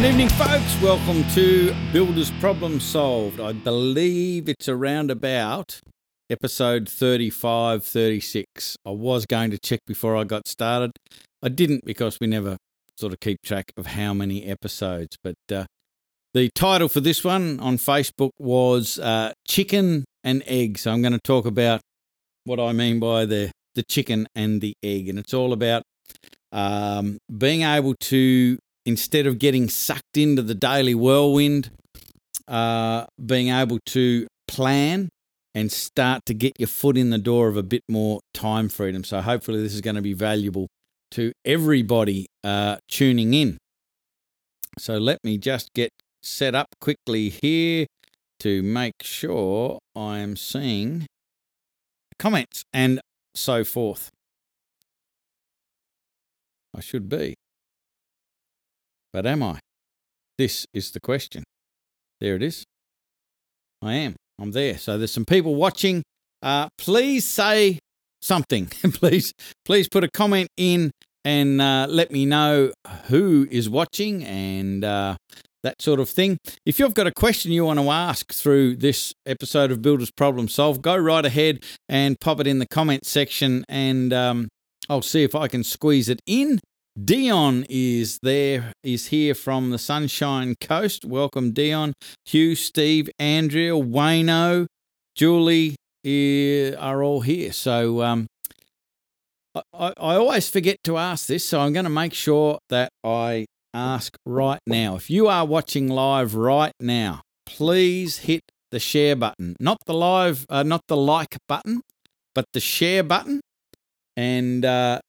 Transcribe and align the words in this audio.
Good 0.00 0.12
evening, 0.12 0.30
folks. 0.30 0.80
Welcome 0.80 1.28
to 1.34 1.74
Builders 1.92 2.30
Problem 2.40 2.80
Solved. 2.80 3.38
I 3.38 3.52
believe 3.52 4.48
it's 4.48 4.66
around 4.66 5.10
about 5.10 5.78
episode 6.30 6.88
35, 6.88 7.84
36. 7.84 8.76
I 8.86 8.90
was 8.92 9.26
going 9.26 9.50
to 9.50 9.58
check 9.58 9.80
before 9.86 10.16
I 10.16 10.24
got 10.24 10.48
started. 10.48 10.92
I 11.42 11.50
didn't 11.50 11.84
because 11.84 12.16
we 12.18 12.28
never 12.28 12.56
sort 12.98 13.12
of 13.12 13.20
keep 13.20 13.42
track 13.44 13.72
of 13.76 13.88
how 13.88 14.14
many 14.14 14.46
episodes. 14.46 15.18
But 15.22 15.34
uh, 15.52 15.66
the 16.32 16.48
title 16.54 16.88
for 16.88 17.00
this 17.00 17.22
one 17.22 17.60
on 17.60 17.76
Facebook 17.76 18.30
was 18.38 18.98
uh, 18.98 19.34
Chicken 19.46 20.06
and 20.24 20.42
Egg. 20.46 20.78
So 20.78 20.92
I'm 20.92 21.02
going 21.02 21.12
to 21.12 21.20
talk 21.22 21.44
about 21.44 21.82
what 22.44 22.58
I 22.58 22.72
mean 22.72 23.00
by 23.00 23.26
the, 23.26 23.50
the 23.74 23.82
chicken 23.82 24.28
and 24.34 24.62
the 24.62 24.72
egg. 24.82 25.10
And 25.10 25.18
it's 25.18 25.34
all 25.34 25.52
about 25.52 25.82
um, 26.52 27.18
being 27.36 27.64
able 27.64 27.96
to 27.96 28.56
instead 28.86 29.26
of 29.26 29.38
getting 29.38 29.68
sucked 29.68 30.16
into 30.16 30.42
the 30.42 30.54
daily 30.54 30.94
whirlwind, 30.94 31.70
uh, 32.48 33.06
being 33.24 33.48
able 33.48 33.78
to 33.86 34.26
plan 34.48 35.08
and 35.54 35.70
start 35.70 36.24
to 36.26 36.34
get 36.34 36.52
your 36.58 36.68
foot 36.68 36.96
in 36.96 37.10
the 37.10 37.18
door 37.18 37.48
of 37.48 37.56
a 37.56 37.62
bit 37.62 37.82
more 37.88 38.20
time 38.34 38.68
freedom. 38.68 39.04
So, 39.04 39.20
hopefully, 39.20 39.62
this 39.62 39.74
is 39.74 39.80
going 39.80 39.96
to 39.96 40.02
be 40.02 40.12
valuable 40.12 40.68
to 41.12 41.32
everybody 41.44 42.26
uh, 42.44 42.76
tuning 42.88 43.34
in. 43.34 43.58
So, 44.78 44.98
let 44.98 45.18
me 45.24 45.38
just 45.38 45.72
get 45.74 45.90
set 46.22 46.54
up 46.54 46.68
quickly 46.80 47.28
here 47.28 47.86
to 48.40 48.62
make 48.62 49.02
sure 49.02 49.78
I 49.94 50.18
am 50.18 50.36
seeing 50.36 51.06
comments 52.18 52.64
and 52.72 53.00
so 53.34 53.64
forth. 53.64 54.10
I 56.76 56.80
should 56.80 57.08
be. 57.08 57.34
But 59.12 59.26
am 59.26 59.42
I? 59.42 59.58
This 60.38 60.66
is 60.72 60.90
the 60.90 61.00
question. 61.00 61.44
There 62.20 62.36
it 62.36 62.42
is. 62.42 62.64
I 63.82 63.94
am. 63.94 64.16
I'm 64.40 64.52
there. 64.52 64.78
So 64.78 64.98
there's 64.98 65.12
some 65.12 65.24
people 65.24 65.54
watching. 65.54 66.02
Uh, 66.42 66.68
please 66.78 67.26
say 67.26 67.78
something. 68.22 68.66
please, 68.94 69.32
please 69.64 69.88
put 69.88 70.04
a 70.04 70.10
comment 70.10 70.48
in 70.56 70.90
and 71.24 71.60
uh, 71.60 71.86
let 71.88 72.10
me 72.10 72.24
know 72.26 72.72
who 73.08 73.46
is 73.50 73.68
watching 73.68 74.24
and 74.24 74.84
uh, 74.84 75.16
that 75.62 75.82
sort 75.82 76.00
of 76.00 76.08
thing. 76.08 76.38
If 76.64 76.78
you've 76.78 76.94
got 76.94 77.06
a 77.06 77.12
question 77.12 77.52
you 77.52 77.64
want 77.64 77.78
to 77.78 77.90
ask 77.90 78.32
through 78.32 78.76
this 78.76 79.12
episode 79.26 79.70
of 79.70 79.82
Builders 79.82 80.10
Problem 80.10 80.48
Solved, 80.48 80.82
go 80.82 80.96
right 80.96 81.24
ahead 81.24 81.64
and 81.88 82.18
pop 82.20 82.40
it 82.40 82.46
in 82.46 82.58
the 82.58 82.66
comment 82.66 83.04
section, 83.04 83.64
and 83.68 84.12
um, 84.12 84.48
I'll 84.88 85.02
see 85.02 85.22
if 85.22 85.34
I 85.34 85.48
can 85.48 85.64
squeeze 85.64 86.08
it 86.08 86.20
in. 86.26 86.60
Dion 87.04 87.64
is 87.70 88.18
there, 88.22 88.72
is 88.82 89.06
here 89.06 89.34
from 89.34 89.70
the 89.70 89.78
Sunshine 89.78 90.56
Coast. 90.60 91.04
Welcome, 91.04 91.52
Dion. 91.52 91.92
Hugh, 92.24 92.56
Steve, 92.56 93.08
Andrea, 93.18 93.72
Wayno, 93.72 94.66
Julie 95.14 95.76
are 96.04 97.02
all 97.02 97.20
here. 97.20 97.52
So 97.52 98.02
um, 98.02 98.26
I, 99.54 99.62
I 99.72 100.16
always 100.16 100.50
forget 100.50 100.78
to 100.84 100.98
ask 100.98 101.26
this, 101.26 101.46
so 101.46 101.60
I'm 101.60 101.72
going 101.72 101.84
to 101.84 101.90
make 101.90 102.12
sure 102.12 102.58
that 102.70 102.90
I 103.04 103.46
ask 103.72 104.16
right 104.26 104.60
now. 104.66 104.96
If 104.96 105.08
you 105.10 105.28
are 105.28 105.46
watching 105.46 105.88
live 105.88 106.34
right 106.34 106.74
now, 106.80 107.22
please 107.46 108.18
hit 108.18 108.42
the 108.72 108.80
share 108.80 109.16
button, 109.16 109.56
not 109.60 109.78
the 109.86 109.94
live, 109.94 110.44
uh, 110.50 110.64
not 110.64 110.82
the 110.88 110.96
like 110.96 111.38
button, 111.48 111.82
but 112.34 112.46
the 112.52 112.60
share 112.60 113.04
button. 113.04 113.40
And 114.16 114.64
uh, 114.64 115.00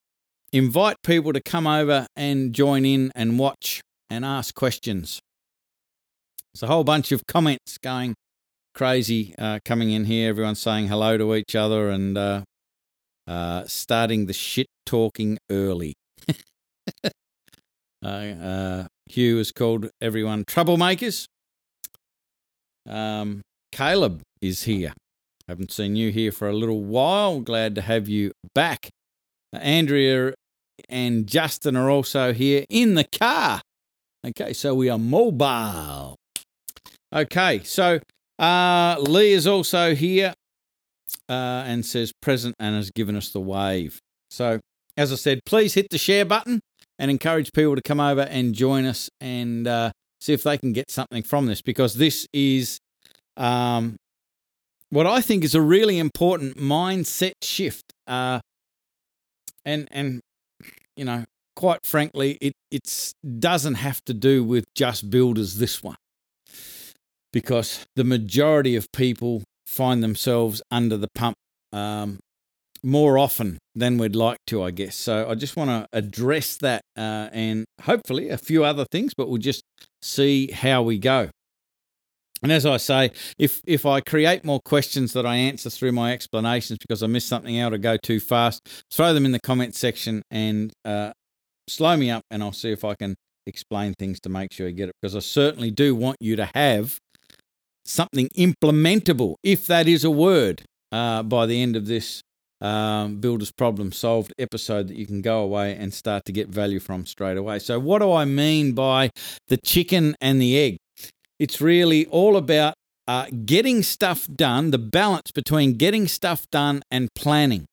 invite 0.53 0.97
people 1.03 1.33
to 1.33 1.41
come 1.41 1.67
over 1.67 2.07
and 2.15 2.53
join 2.53 2.85
in 2.85 3.11
and 3.15 3.39
watch 3.39 3.81
and 4.09 4.25
ask 4.25 4.53
questions. 4.53 5.19
There's 6.53 6.63
a 6.63 6.67
whole 6.67 6.83
bunch 6.83 7.11
of 7.11 7.25
comments 7.27 7.77
going 7.77 8.15
crazy 8.73 9.33
uh, 9.37 9.59
coming 9.63 9.91
in 9.91 10.05
here. 10.05 10.29
Everyone's 10.29 10.59
saying 10.59 10.87
hello 10.87 11.17
to 11.17 11.35
each 11.35 11.55
other 11.55 11.89
and 11.89 12.17
uh, 12.17 12.41
uh, 13.27 13.63
starting 13.67 14.25
the 14.25 14.33
shit 14.33 14.67
talking 14.85 15.37
early. 15.49 15.93
Uh, 18.03 18.85
Hugh 19.05 19.37
has 19.37 19.51
called 19.51 19.91
everyone 20.01 20.43
troublemakers. 20.43 21.25
Um, 22.89 23.41
Caleb 23.71 24.23
is 24.41 24.63
here. 24.63 24.93
Haven't 25.47 25.71
seen 25.71 25.95
you 25.95 26.11
here 26.11 26.31
for 26.31 26.49
a 26.49 26.53
little 26.53 26.81
while. 26.81 27.41
Glad 27.41 27.75
to 27.75 27.81
have 27.81 28.09
you 28.09 28.31
back. 28.55 28.89
Andrea 29.53 30.33
and 30.89 31.27
Justin 31.27 31.75
are 31.75 31.89
also 31.89 32.33
here 32.33 32.65
in 32.69 32.95
the 32.95 33.03
car. 33.03 33.61
Okay, 34.25 34.53
so 34.53 34.75
we 34.75 34.89
are 34.89 34.99
mobile. 34.99 36.15
Okay, 37.13 37.61
so 37.63 37.99
uh, 38.39 38.95
Lee 38.99 39.31
is 39.33 39.47
also 39.47 39.95
here 39.95 40.33
uh, 41.29 41.63
and 41.65 41.85
says 41.85 42.11
present 42.21 42.55
and 42.59 42.75
has 42.75 42.91
given 42.91 43.15
us 43.15 43.29
the 43.29 43.39
wave. 43.39 43.99
So, 44.29 44.59
as 44.97 45.11
I 45.11 45.15
said, 45.15 45.39
please 45.45 45.73
hit 45.73 45.87
the 45.89 45.97
share 45.97 46.25
button 46.25 46.61
and 46.99 47.09
encourage 47.09 47.51
people 47.53 47.75
to 47.75 47.81
come 47.81 47.99
over 47.99 48.21
and 48.21 48.53
join 48.53 48.85
us 48.85 49.09
and 49.19 49.67
uh, 49.67 49.91
see 50.19 50.33
if 50.33 50.43
they 50.43 50.57
can 50.57 50.73
get 50.73 50.91
something 50.91 51.23
from 51.23 51.47
this 51.47 51.61
because 51.61 51.95
this 51.95 52.27
is 52.31 52.79
um, 53.37 53.95
what 54.89 55.07
I 55.07 55.21
think 55.21 55.43
is 55.43 55.55
a 55.55 55.61
really 55.61 55.97
important 55.97 56.57
mindset 56.57 57.33
shift. 57.41 57.93
Uh, 58.07 58.39
and 59.65 59.87
and 59.91 60.21
you 60.95 61.05
know, 61.05 61.25
quite 61.55 61.85
frankly, 61.85 62.37
it 62.41 62.53
it's 62.69 63.13
doesn't 63.39 63.75
have 63.75 64.03
to 64.05 64.13
do 64.13 64.43
with 64.43 64.65
just 64.75 65.09
builders. 65.09 65.57
This 65.57 65.83
one, 65.83 65.97
because 67.33 67.85
the 67.95 68.03
majority 68.03 68.75
of 68.75 68.91
people 68.91 69.43
find 69.65 70.03
themselves 70.03 70.61
under 70.69 70.97
the 70.97 71.07
pump 71.15 71.35
um, 71.71 72.19
more 72.83 73.17
often 73.17 73.57
than 73.75 73.97
we'd 73.97 74.15
like 74.15 74.39
to, 74.47 74.63
I 74.63 74.71
guess. 74.71 74.95
So 74.95 75.29
I 75.29 75.35
just 75.35 75.55
want 75.55 75.69
to 75.69 75.87
address 75.93 76.57
that 76.57 76.81
uh, 76.97 77.29
and 77.31 77.65
hopefully 77.83 78.29
a 78.29 78.37
few 78.37 78.63
other 78.63 78.85
things, 78.91 79.13
but 79.15 79.29
we'll 79.29 79.37
just 79.37 79.63
see 80.01 80.51
how 80.51 80.81
we 80.81 80.97
go. 80.97 81.29
And 82.43 82.51
as 82.51 82.65
I 82.65 82.77
say, 82.77 83.11
if 83.37 83.61
if 83.65 83.85
I 83.85 84.01
create 84.01 84.43
more 84.43 84.59
questions 84.63 85.13
that 85.13 85.25
I 85.25 85.35
answer 85.35 85.69
through 85.69 85.91
my 85.91 86.11
explanations 86.11 86.79
because 86.79 87.03
I 87.03 87.07
miss 87.07 87.25
something 87.25 87.59
out 87.59 87.73
or 87.73 87.77
go 87.77 87.97
too 87.97 88.19
fast, 88.19 88.67
throw 88.91 89.13
them 89.13 89.25
in 89.25 89.31
the 89.31 89.39
comment 89.39 89.75
section 89.75 90.23
and 90.31 90.71
uh, 90.83 91.11
slow 91.67 91.95
me 91.97 92.09
up, 92.09 92.23
and 92.31 92.41
I'll 92.41 92.51
see 92.51 92.71
if 92.71 92.83
I 92.83 92.95
can 92.95 93.15
explain 93.45 93.93
things 93.93 94.19
to 94.21 94.29
make 94.29 94.51
sure 94.53 94.67
you 94.67 94.73
get 94.73 94.89
it. 94.89 94.95
Because 95.01 95.15
I 95.15 95.19
certainly 95.19 95.71
do 95.71 95.95
want 95.95 96.17
you 96.19 96.35
to 96.35 96.49
have 96.55 96.97
something 97.85 98.29
implementable, 98.37 99.35
if 99.43 99.67
that 99.67 99.87
is 99.87 100.03
a 100.03 100.11
word, 100.11 100.63
uh, 100.91 101.23
by 101.23 101.45
the 101.45 101.61
end 101.61 101.75
of 101.75 101.85
this 101.87 102.21
um, 102.61 103.17
Builders 103.19 103.51
Problem 103.51 103.91
Solved 103.91 104.33
episode 104.37 104.87
that 104.87 104.95
you 104.95 105.05
can 105.05 105.21
go 105.21 105.41
away 105.41 105.75
and 105.75 105.93
start 105.93 106.25
to 106.25 106.31
get 106.31 106.47
value 106.47 106.79
from 106.79 107.05
straight 107.05 107.37
away. 107.37 107.59
So, 107.59 107.79
what 107.79 107.99
do 107.99 108.11
I 108.11 108.25
mean 108.25 108.73
by 108.73 109.09
the 109.47 109.57
chicken 109.57 110.15
and 110.21 110.41
the 110.41 110.57
egg? 110.57 110.77
It's 111.41 111.59
really 111.59 112.05
all 112.05 112.37
about 112.37 112.75
uh, 113.07 113.25
getting 113.45 113.81
stuff 113.81 114.27
done, 114.27 114.69
the 114.69 114.77
balance 114.77 115.31
between 115.31 115.73
getting 115.73 116.07
stuff 116.07 116.45
done 116.51 116.83
and 116.91 117.09
planning. 117.15 117.65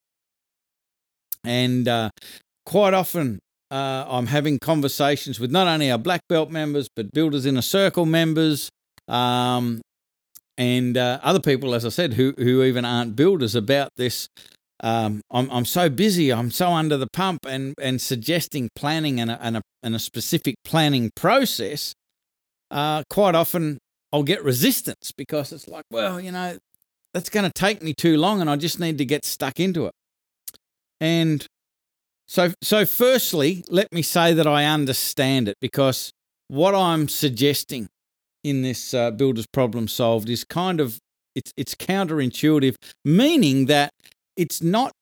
And 1.45 1.87
uh, 1.87 2.09
quite 2.65 2.95
often, 2.95 3.41
uh, 3.71 4.07
I'm 4.09 4.29
having 4.29 4.59
conversations 4.59 5.39
with 5.39 5.51
not 5.51 5.69
only 5.69 5.91
our 5.91 5.99
black 5.99 6.23
belt 6.31 6.51
members, 6.51 6.89
but 6.97 7.13
builders 7.13 7.45
inner 7.45 7.61
circle 7.61 8.07
members, 8.07 8.71
um, 9.07 9.83
and 10.57 10.97
uh, 10.97 11.21
other 11.23 11.41
people, 11.41 11.75
as 11.75 11.85
I 11.85 11.91
said, 11.91 12.15
who 12.15 12.33
who 12.39 12.63
even 12.63 12.87
aren't 12.87 13.17
builders 13.17 13.55
about 13.55 13.91
this. 13.99 14.29
Um, 14.81 15.21
I'm 15.31 15.51
I'm 15.51 15.67
so 15.67 15.91
busy, 15.91 16.33
I'm 16.33 16.51
so 16.51 16.71
under 16.71 16.97
the 16.97 17.09
pump, 17.13 17.41
and 17.47 17.75
and 17.79 18.01
suggesting 18.01 18.71
planning 18.75 19.21
and 19.21 19.31
a, 19.31 19.39
and 19.43 19.59
a, 19.59 19.63
and 19.83 19.95
a 19.95 19.99
specific 19.99 20.55
planning 20.65 21.11
process 21.15 21.93
uh, 22.71 23.03
quite 23.11 23.35
often 23.35 23.79
I'll 24.13 24.23
get 24.23 24.43
resistance 24.43 25.13
because 25.17 25.53
it's 25.53 25.69
like, 25.69 25.85
well, 25.91 26.21
you 26.21 26.33
know, 26.33 26.59
that's 27.15 27.29
going 27.29 27.45
to 27.45 27.53
take 27.53 27.83
me 27.83 27.95
too 27.95 28.17
long 28.17 28.41
and 28.41 28.49
I 28.49 28.57
just 28.57 28.81
need 28.81 28.99
to 28.99 29.05
get 29.05 29.25
stuck 29.25 29.61
into 29.61 29.87
it. 29.87 29.93
And 31.01 31.47
so, 32.27 32.53
so 32.63 32.85
firstly, 32.85 33.65
let 33.69 33.93
me 33.93 34.03
say 34.03 34.33
that 34.33 34.47
I 34.47 34.65
understand 34.65 35.49
it 35.49 35.57
because 35.61 36.13
what 36.49 36.75
I'm 36.75 37.09
suggesting 37.09 37.89
in 38.45 38.63
this 38.63 38.95
uh, 38.95 39.11
builder's 39.11 39.47
problem 39.47 39.89
solved 39.89 40.29
is 40.29 40.45
kind 40.45 40.81
of 40.81 40.99
it's 41.35 41.53
it's 41.57 41.75
counterintuitive, 41.75 42.77
meaning 43.05 43.67
that 43.67 43.93
it's 44.37 44.63
not 44.63 44.93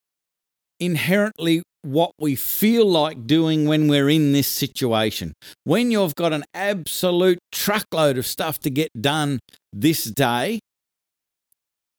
inherently 0.79 1.63
what 1.87 2.13
we 2.19 2.35
feel 2.35 2.87
like 2.87 3.27
doing 3.27 3.67
when 3.67 3.89
we're 3.89 4.09
in 4.09 4.33
this 4.33 4.49
situation. 4.49 5.33
When 5.65 5.91
you've 5.91 6.15
got 6.15 6.33
an 6.33 6.45
absolute 6.55 7.39
truckload 7.53 8.19
of 8.19 8.27
stuff 8.27 8.59
to 8.61 8.71
get 8.71 8.91
done 9.01 9.39
this 9.73 10.05
day, 10.05 10.61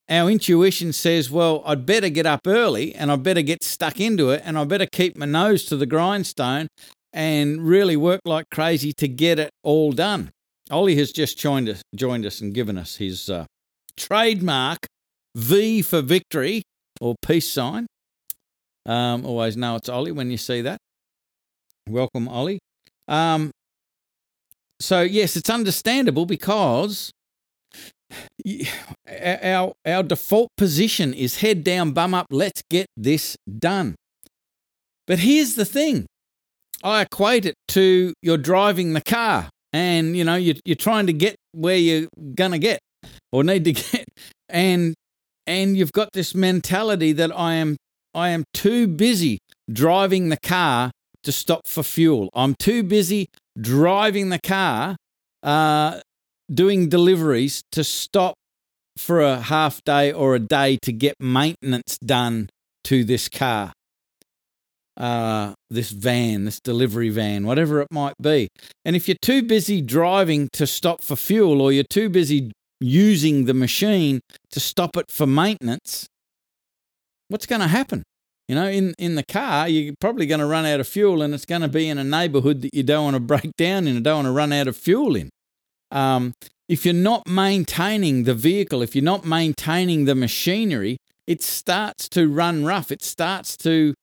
our 0.09 0.29
intuition 0.29 0.93
says, 0.93 1.29
well, 1.29 1.61
I'd 1.65 1.85
better 1.85 2.09
get 2.09 2.25
up 2.25 2.41
early 2.47 2.95
and 2.95 3.11
I'd 3.11 3.23
better 3.23 3.41
get 3.41 3.63
stuck 3.63 3.99
into 3.99 4.29
it 4.29 4.41
and 4.45 4.57
I 4.57 4.63
better 4.63 4.87
keep 4.89 5.17
my 5.17 5.25
nose 5.25 5.65
to 5.65 5.75
the 5.75 5.85
grindstone 5.85 6.67
and 7.11 7.67
really 7.67 7.97
work 7.97 8.21
like 8.25 8.45
crazy 8.51 8.93
to 8.97 9.07
get 9.07 9.39
it 9.39 9.49
all 9.63 9.91
done. 9.91 10.31
Ollie 10.69 10.95
has 10.95 11.11
just 11.11 11.37
joined 11.37 11.69
us, 11.69 11.81
joined 11.95 12.25
us 12.25 12.41
and 12.41 12.53
given 12.53 12.77
us 12.77 12.97
his 12.97 13.29
uh, 13.29 13.45
trademark 13.97 14.79
V 15.35 15.81
for 15.81 16.01
victory 16.01 16.63
or 16.99 17.15
peace 17.21 17.49
sign. 17.49 17.87
Um, 18.87 19.25
always 19.25 19.57
know 19.57 19.75
it's 19.75 19.89
Ollie 19.89 20.13
when 20.13 20.31
you 20.31 20.37
see 20.37 20.61
that. 20.61 20.79
Welcome, 21.89 22.27
Ollie. 22.29 22.59
Um, 23.07 23.51
so 24.79 25.01
yes, 25.01 25.35
it's 25.35 25.49
understandable 25.49 26.25
because 26.25 27.11
our 29.21 29.73
our 29.85 30.03
default 30.03 30.49
position 30.57 31.13
is 31.13 31.39
head 31.39 31.63
down, 31.63 31.91
bum 31.91 32.13
up. 32.13 32.27
Let's 32.31 32.63
get 32.69 32.87
this 32.95 33.35
done. 33.59 33.95
But 35.05 35.19
here's 35.19 35.55
the 35.55 35.65
thing: 35.65 36.05
I 36.83 37.01
equate 37.01 37.45
it 37.45 37.55
to 37.69 38.13
you're 38.21 38.37
driving 38.37 38.93
the 38.93 39.01
car, 39.01 39.49
and 39.73 40.15
you 40.15 40.23
know 40.23 40.35
you're, 40.35 40.55
you're 40.63 40.75
trying 40.75 41.07
to 41.07 41.13
get 41.13 41.35
where 41.51 41.77
you're 41.77 42.07
gonna 42.35 42.59
get 42.59 42.79
or 43.33 43.43
need 43.43 43.65
to 43.65 43.73
get, 43.73 44.05
and 44.47 44.93
and 45.45 45.77
you've 45.77 45.93
got 45.93 46.09
this 46.13 46.33
mentality 46.33 47.11
that 47.13 47.37
I 47.37 47.55
am 47.55 47.77
I 48.17 48.29
am 48.29 48.45
too 48.51 48.87
busy 48.87 49.37
driving 49.71 50.29
the 50.29 50.37
car 50.37 50.89
to 51.21 51.31
stop 51.31 51.67
for 51.67 51.83
fuel. 51.83 52.29
I'm 52.33 52.55
too 52.55 52.81
busy 52.81 53.27
driving 53.61 54.29
the 54.29 54.39
car, 54.39 54.95
uh, 55.43 55.99
doing 56.51 56.89
deliveries 56.89 57.61
to 57.73 57.83
stop 57.83 58.33
for 58.97 59.21
a 59.21 59.39
half 59.39 59.83
day 59.83 60.11
or 60.11 60.33
a 60.33 60.39
day 60.39 60.79
to 60.81 60.91
get 60.91 61.13
maintenance 61.19 61.99
done 61.99 62.49
to 62.85 63.03
this 63.03 63.29
car, 63.29 63.71
uh, 64.97 65.53
this 65.69 65.91
van, 65.91 66.45
this 66.45 66.59
delivery 66.59 67.09
van, 67.09 67.45
whatever 67.45 67.81
it 67.81 67.87
might 67.91 68.15
be. 68.19 68.47
And 68.83 68.95
if 68.95 69.07
you're 69.07 69.17
too 69.21 69.43
busy 69.43 69.79
driving 69.79 70.49
to 70.53 70.65
stop 70.65 71.03
for 71.03 71.15
fuel 71.15 71.61
or 71.61 71.71
you're 71.71 71.83
too 71.83 72.09
busy 72.09 72.51
using 72.79 73.45
the 73.45 73.53
machine 73.53 74.21
to 74.49 74.59
stop 74.59 74.97
it 74.97 75.11
for 75.11 75.27
maintenance, 75.27 76.07
what's 77.29 77.45
going 77.45 77.61
to 77.61 77.67
happen? 77.67 78.03
You 78.47 78.55
know, 78.55 78.67
in, 78.67 78.93
in 78.97 79.15
the 79.15 79.25
car, 79.25 79.67
you're 79.67 79.93
probably 79.99 80.25
going 80.25 80.39
to 80.39 80.45
run 80.45 80.65
out 80.65 80.79
of 80.79 80.87
fuel 80.87 81.21
and 81.21 81.33
it's 81.33 81.45
going 81.45 81.61
to 81.61 81.67
be 81.67 81.89
in 81.89 81.97
a 81.97 82.03
neighborhood 82.03 82.61
that 82.61 82.73
you 82.73 82.83
don't 82.83 83.03
want 83.03 83.15
to 83.15 83.19
break 83.41 83.51
down 83.57 83.87
in 83.87 83.95
and 83.95 84.03
don't 84.03 84.23
want 84.23 84.27
to 84.27 84.31
run 84.31 84.53
out 84.53 84.67
of 84.67 84.77
fuel 84.77 85.15
in. 85.15 85.29
Um, 85.91 86.33
if 86.69 86.85
you're 86.85 86.93
not 86.93 87.27
maintaining 87.27 88.23
the 88.23 88.33
vehicle, 88.33 88.81
if 88.81 88.95
you're 88.95 89.03
not 89.03 89.25
maintaining 89.25 90.05
the 90.05 90.15
machinery, 90.15 90.97
it 91.25 91.41
starts 91.41 92.09
to 92.09 92.27
run 92.27 92.65
rough. 92.65 92.91
It 92.91 93.03
starts 93.03 93.55
to 93.57 93.93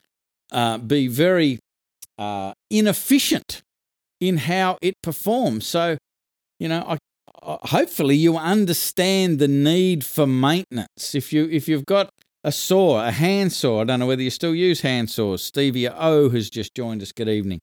uh, 0.52 0.78
be 0.78 1.08
very 1.08 1.58
uh, 2.18 2.52
inefficient 2.70 3.62
in 4.20 4.38
how 4.38 4.78
it 4.80 4.94
performs. 5.02 5.66
So, 5.66 5.98
you 6.58 6.68
know, 6.68 6.84
I, 6.86 6.98
hopefully 7.42 8.16
you 8.16 8.36
understand 8.36 9.38
the 9.38 9.48
need 9.48 10.04
for 10.04 10.26
maintenance. 10.26 11.14
If 11.14 11.32
you 11.32 11.48
if 11.50 11.68
you've 11.68 11.86
got 11.86 12.10
a 12.44 12.52
saw, 12.52 13.04
a 13.04 13.10
hand 13.10 13.52
saw. 13.52 13.80
I 13.80 13.84
don't 13.84 13.98
know 13.98 14.06
whether 14.06 14.22
you 14.22 14.30
still 14.30 14.54
use 14.54 14.82
hand 14.82 15.10
saws. 15.10 15.42
Stevie 15.42 15.88
O 15.88 16.28
has 16.28 16.50
just 16.50 16.74
joined 16.74 17.02
us. 17.02 17.10
Good 17.10 17.28
evening. 17.28 17.60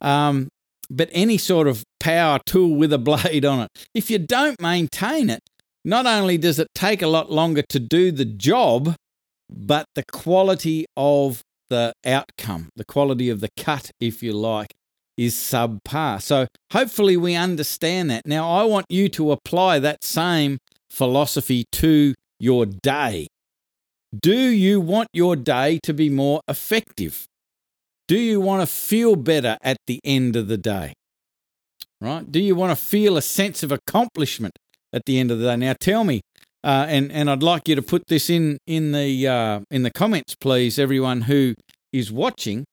Um, 0.00 0.48
but 0.88 1.08
any 1.12 1.36
sort 1.36 1.66
of 1.66 1.84
power 1.98 2.38
tool 2.46 2.76
with 2.76 2.92
a 2.92 2.98
blade 2.98 3.44
on 3.44 3.60
it, 3.60 3.68
if 3.94 4.10
you 4.10 4.18
don't 4.18 4.60
maintain 4.60 5.28
it, 5.28 5.40
not 5.84 6.06
only 6.06 6.38
does 6.38 6.58
it 6.58 6.68
take 6.74 7.02
a 7.02 7.06
lot 7.06 7.30
longer 7.30 7.62
to 7.70 7.80
do 7.80 8.12
the 8.12 8.24
job, 8.24 8.94
but 9.48 9.86
the 9.94 10.04
quality 10.12 10.86
of 10.96 11.42
the 11.68 11.92
outcome, 12.04 12.68
the 12.76 12.84
quality 12.84 13.30
of 13.30 13.40
the 13.40 13.48
cut, 13.56 13.90
if 14.00 14.22
you 14.22 14.32
like, 14.32 14.72
is 15.16 15.34
subpar. 15.34 16.20
So 16.22 16.46
hopefully 16.72 17.16
we 17.16 17.34
understand 17.34 18.10
that. 18.10 18.26
Now, 18.26 18.50
I 18.50 18.64
want 18.64 18.86
you 18.88 19.08
to 19.10 19.32
apply 19.32 19.78
that 19.80 20.04
same 20.04 20.58
philosophy 20.88 21.64
to 21.72 22.14
your 22.38 22.66
day. 22.66 23.26
Do 24.18 24.36
you 24.36 24.80
want 24.80 25.08
your 25.12 25.36
day 25.36 25.78
to 25.84 25.94
be 25.94 26.10
more 26.10 26.40
effective? 26.48 27.26
Do 28.08 28.18
you 28.18 28.40
want 28.40 28.60
to 28.60 28.66
feel 28.66 29.14
better 29.14 29.56
at 29.62 29.76
the 29.86 30.00
end 30.02 30.34
of 30.34 30.48
the 30.48 30.58
day? 30.58 30.94
Right? 32.00 32.30
Do 32.30 32.40
you 32.40 32.56
want 32.56 32.76
to 32.76 32.84
feel 32.84 33.16
a 33.16 33.22
sense 33.22 33.62
of 33.62 33.70
accomplishment 33.70 34.54
at 34.92 35.04
the 35.04 35.20
end 35.20 35.30
of 35.30 35.38
the 35.38 35.46
day? 35.46 35.56
Now, 35.56 35.74
tell 35.78 36.02
me, 36.02 36.22
uh, 36.64 36.86
and 36.88 37.12
and 37.12 37.30
I'd 37.30 37.42
like 37.42 37.68
you 37.68 37.76
to 37.76 37.82
put 37.82 38.08
this 38.08 38.28
in 38.28 38.58
in 38.66 38.92
the 38.92 39.28
uh, 39.28 39.60
in 39.70 39.84
the 39.84 39.90
comments, 39.90 40.34
please, 40.34 40.78
everyone 40.78 41.22
who 41.22 41.54
is 41.92 42.10
watching. 42.10 42.64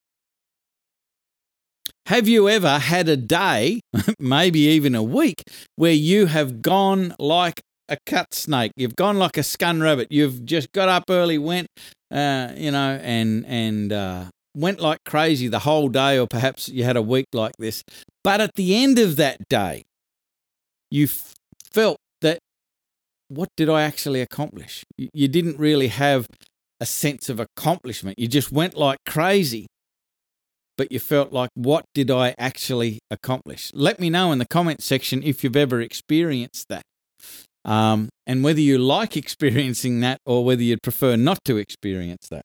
Have 2.07 2.27
you 2.27 2.47
ever 2.47 2.79
had 2.79 3.09
a 3.09 3.17
day, 3.17 3.81
maybe 4.19 4.59
even 4.61 4.95
a 4.95 5.03
week, 5.03 5.43
where 5.75 5.91
you 5.91 6.27
have 6.27 6.61
gone 6.61 7.13
like 7.19 7.61
a 7.89 7.97
cut 8.05 8.33
snake. 8.33 8.71
You've 8.75 8.95
gone 8.95 9.17
like 9.17 9.37
a 9.37 9.41
scun 9.41 9.81
rabbit. 9.81 10.07
You've 10.11 10.45
just 10.45 10.71
got 10.71 10.89
up 10.89 11.05
early, 11.09 11.37
went, 11.37 11.67
uh, 12.11 12.49
you 12.55 12.71
know, 12.71 12.99
and 13.01 13.45
and 13.45 13.93
uh, 13.93 14.25
went 14.55 14.79
like 14.79 14.99
crazy 15.05 15.47
the 15.47 15.59
whole 15.59 15.89
day, 15.89 16.17
or 16.19 16.27
perhaps 16.27 16.69
you 16.69 16.83
had 16.83 16.97
a 16.97 17.01
week 17.01 17.27
like 17.33 17.53
this. 17.57 17.83
But 18.23 18.41
at 18.41 18.55
the 18.55 18.75
end 18.75 18.99
of 18.99 19.15
that 19.17 19.47
day, 19.49 19.85
you 20.91 21.05
f- 21.05 21.33
felt 21.71 21.97
that 22.21 22.39
what 23.29 23.49
did 23.55 23.69
I 23.69 23.83
actually 23.83 24.21
accomplish? 24.21 24.83
You, 24.97 25.09
you 25.13 25.27
didn't 25.27 25.59
really 25.59 25.87
have 25.87 26.27
a 26.79 26.85
sense 26.85 27.29
of 27.29 27.39
accomplishment. 27.39 28.19
You 28.19 28.27
just 28.27 28.51
went 28.51 28.77
like 28.77 28.99
crazy 29.05 29.67
but 30.77 30.91
you 30.91 30.99
felt 30.99 31.33
like, 31.33 31.49
what 31.55 31.85
did 31.93 32.11
I 32.11 32.35
actually 32.37 32.99
accomplish? 33.09 33.71
Let 33.73 33.99
me 33.99 34.09
know 34.09 34.31
in 34.31 34.37
the 34.37 34.45
comments 34.45 34.85
section 34.85 35.23
if 35.23 35.43
you've 35.43 35.55
ever 35.55 35.81
experienced 35.81 36.67
that 36.69 36.83
um, 37.67 38.09
and 38.25 38.43
whether 38.43 38.61
you 38.61 38.79
like 38.79 39.15
experiencing 39.23 39.99
that 39.99 40.19
or 40.25 40.43
whether 40.43 40.63
you'd 40.63 40.81
prefer 40.81 41.15
not 41.15 41.43
to 41.45 41.57
experience 41.57 42.27
that. 42.29 42.41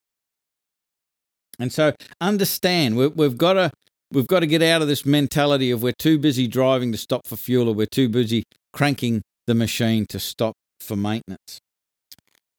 And 1.59 1.73
so 1.73 1.95
understand 2.21 2.97
we, 2.97 3.07
we've 3.09 3.39
got 3.39 3.55
to 3.55 3.71
we've 4.11 4.27
got 4.27 4.41
to 4.41 4.47
get 4.47 4.63
out 4.63 4.83
of 4.83 4.89
this 4.89 5.07
mentality 5.07 5.71
of 5.71 5.83
we're 5.83 5.93
too 5.99 6.19
busy 6.19 6.47
driving 6.47 6.93
to 6.93 6.99
stop 6.99 7.27
for 7.27 7.37
fuel 7.37 7.69
or 7.69 7.75
we're 7.75 7.87
too 7.87 8.09
busy 8.09 8.43
cranking 8.73 9.23
the 9.47 9.55
machine 9.55 10.07
to 10.07 10.19
stop 10.19 10.55
for 10.81 10.97
maintenance. 10.97 11.61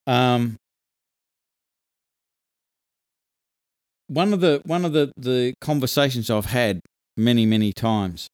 Um, 0.08 0.58
one 4.08 4.34
of 4.34 4.42
the 4.42 4.62
one 4.66 4.86
of 4.86 4.94
the, 4.94 5.12
the 5.18 5.54
conversations 5.60 6.30
I've 6.30 6.46
had 6.46 6.80
many 7.18 7.46
many 7.46 7.74
times 7.74 8.28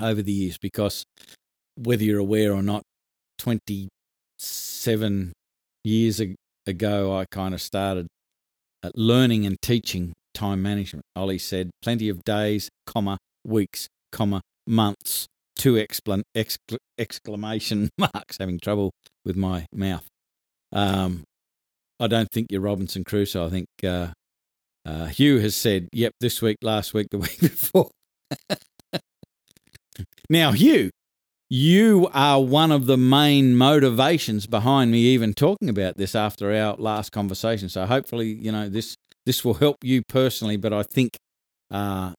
over 0.00 0.22
the 0.22 0.32
years 0.32 0.58
because 0.58 1.04
whether 1.76 2.04
you're 2.04 2.18
aware 2.18 2.52
or 2.52 2.62
not, 2.62 2.82
27 3.38 5.32
years 5.84 6.20
ago, 6.66 7.16
I 7.16 7.24
kind 7.30 7.54
of 7.54 7.60
started 7.60 8.06
learning 8.94 9.46
and 9.46 9.56
teaching 9.62 10.12
time 10.34 10.62
management. 10.62 11.04
Ollie 11.14 11.38
said 11.38 11.70
plenty 11.82 12.08
of 12.08 12.22
days, 12.24 12.68
comma, 12.86 13.18
weeks, 13.44 13.88
comma, 14.12 14.42
months, 14.66 15.26
two 15.56 15.74
exclam- 15.74 16.22
excla- 16.36 16.78
exclamation 16.98 17.88
marks, 17.98 18.36
having 18.38 18.58
trouble 18.60 18.90
with 19.24 19.36
my 19.36 19.66
mouth. 19.72 20.06
Um, 20.72 21.24
I 21.98 22.06
don't 22.06 22.28
think 22.30 22.48
you're 22.50 22.60
Robinson 22.60 23.04
Crusoe. 23.04 23.46
I 23.46 23.50
think 23.50 23.66
uh, 23.82 24.08
uh, 24.84 25.06
Hugh 25.06 25.38
has 25.38 25.56
said, 25.56 25.88
yep, 25.92 26.12
this 26.20 26.42
week, 26.42 26.58
last 26.62 26.92
week, 26.92 27.08
the 27.10 27.18
week 27.26 27.40
before. 27.40 27.90
now, 30.30 30.52
Hugh, 30.52 30.90
you 31.48 32.08
are 32.12 32.42
one 32.42 32.72
of 32.72 32.86
the 32.86 32.96
main 32.96 33.56
motivations 33.56 34.46
behind 34.46 34.90
me 34.90 34.98
even 34.98 35.32
talking 35.32 35.68
about 35.68 35.96
this 35.96 36.14
after 36.14 36.52
our 36.52 36.74
last 36.76 37.12
conversation. 37.12 37.68
So 37.68 37.86
hopefully, 37.86 38.32
you 38.32 38.50
know, 38.50 38.68
this 38.68 38.96
this 39.24 39.44
will 39.44 39.54
help 39.54 39.76
you 39.82 40.02
personally, 40.08 40.56
but 40.56 40.72
I 40.72 40.82
think 40.82 41.16
uh, 41.70 42.12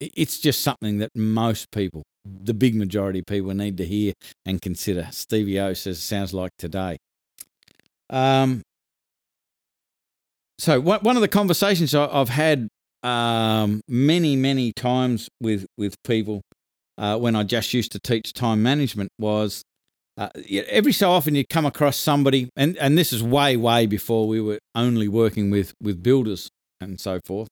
it's 0.00 0.38
just 0.38 0.62
something 0.62 0.98
that 0.98 1.10
most 1.14 1.70
people, 1.72 2.02
the 2.24 2.54
big 2.54 2.74
majority 2.74 3.20
of 3.20 3.26
people, 3.26 3.52
need 3.54 3.76
to 3.78 3.86
hear 3.86 4.12
and 4.44 4.60
consider. 4.60 5.08
Stevie 5.10 5.58
O 5.60 5.72
says, 5.72 6.02
sounds 6.02 6.34
like 6.34 6.50
today. 6.58 6.98
Um, 8.10 8.62
so 10.58 10.80
one 10.80 11.16
of 11.16 11.22
the 11.22 11.28
conversations 11.28 11.94
I've 11.94 12.28
had 12.28 12.68
um, 13.02 13.80
many, 13.88 14.36
many 14.36 14.72
times 14.72 15.28
with 15.40 15.66
with 15.78 15.94
people 16.04 16.42
uh, 17.00 17.18
when 17.18 17.34
I 17.34 17.42
just 17.42 17.72
used 17.72 17.90
to 17.92 17.98
teach 17.98 18.32
time 18.34 18.62
management 18.62 19.10
was 19.18 19.64
uh, 20.18 20.28
every 20.68 20.92
so 20.92 21.10
often 21.10 21.34
you'd 21.34 21.48
come 21.48 21.64
across 21.64 21.96
somebody, 21.96 22.50
and, 22.54 22.76
and 22.76 22.98
this 22.98 23.10
is 23.10 23.22
way, 23.22 23.56
way 23.56 23.86
before 23.86 24.28
we 24.28 24.40
were 24.40 24.58
only 24.74 25.08
working 25.08 25.50
with, 25.50 25.72
with 25.82 26.02
builders 26.02 26.50
and 26.78 27.00
so 27.00 27.20
forth. 27.24 27.48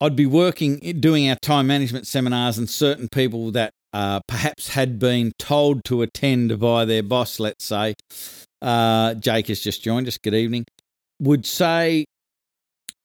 I'd 0.00 0.14
be 0.14 0.26
working, 0.26 0.78
doing 1.00 1.28
our 1.28 1.36
time 1.42 1.66
management 1.66 2.06
seminars, 2.06 2.56
and 2.56 2.70
certain 2.70 3.08
people 3.12 3.50
that 3.50 3.72
uh, 3.92 4.20
perhaps 4.28 4.68
had 4.68 5.00
been 5.00 5.32
told 5.40 5.84
to 5.84 6.02
attend 6.02 6.58
by 6.60 6.84
their 6.84 7.02
boss, 7.02 7.40
let's 7.40 7.64
say, 7.64 7.94
uh, 8.60 9.14
Jake 9.14 9.48
has 9.48 9.60
just 9.60 9.82
joined 9.82 10.06
us, 10.06 10.18
good 10.18 10.34
evening, 10.34 10.64
would 11.20 11.46
say, 11.46 12.04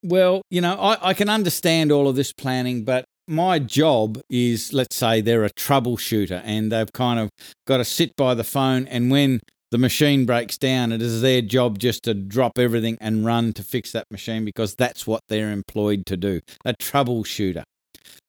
Well, 0.04 0.44
you 0.52 0.62
know, 0.62 0.76
I, 0.76 1.10
I 1.10 1.14
can 1.16 1.30
understand 1.30 1.92
all 1.92 2.08
of 2.08 2.16
this 2.16 2.32
planning, 2.32 2.84
but 2.84 3.06
my 3.28 3.60
job 3.60 4.20
is 4.30 4.72
let's 4.74 4.96
say 4.96 5.22
they're 5.22 5.44
a 5.44 5.50
troubleshooter 5.50 6.42
and 6.46 6.72
they've 6.72 6.92
kind 6.94 7.20
of 7.20 7.30
got 7.66 7.78
to 7.78 7.86
sit 7.86 8.16
by 8.16 8.34
the 8.34 8.44
phone 8.44 8.88
and 8.88 9.12
when 9.12 9.40
the 9.72 9.78
machine 9.78 10.26
breaks 10.26 10.58
down 10.58 10.92
it 10.92 11.02
is 11.02 11.22
their 11.22 11.42
job 11.42 11.78
just 11.78 12.04
to 12.04 12.14
drop 12.14 12.58
everything 12.58 12.98
and 13.02 13.26
run 13.26 13.52
to 13.54 13.64
fix 13.64 13.92
that 13.92 14.06
machine 14.10 14.46
because 14.46 14.76
that's 14.76 15.06
what 15.06 15.22
they're 15.28 15.52
employed 15.52 16.06
to 16.06 16.16
do 16.16 16.40
a 16.64 16.74
troubleshooter. 16.76 17.64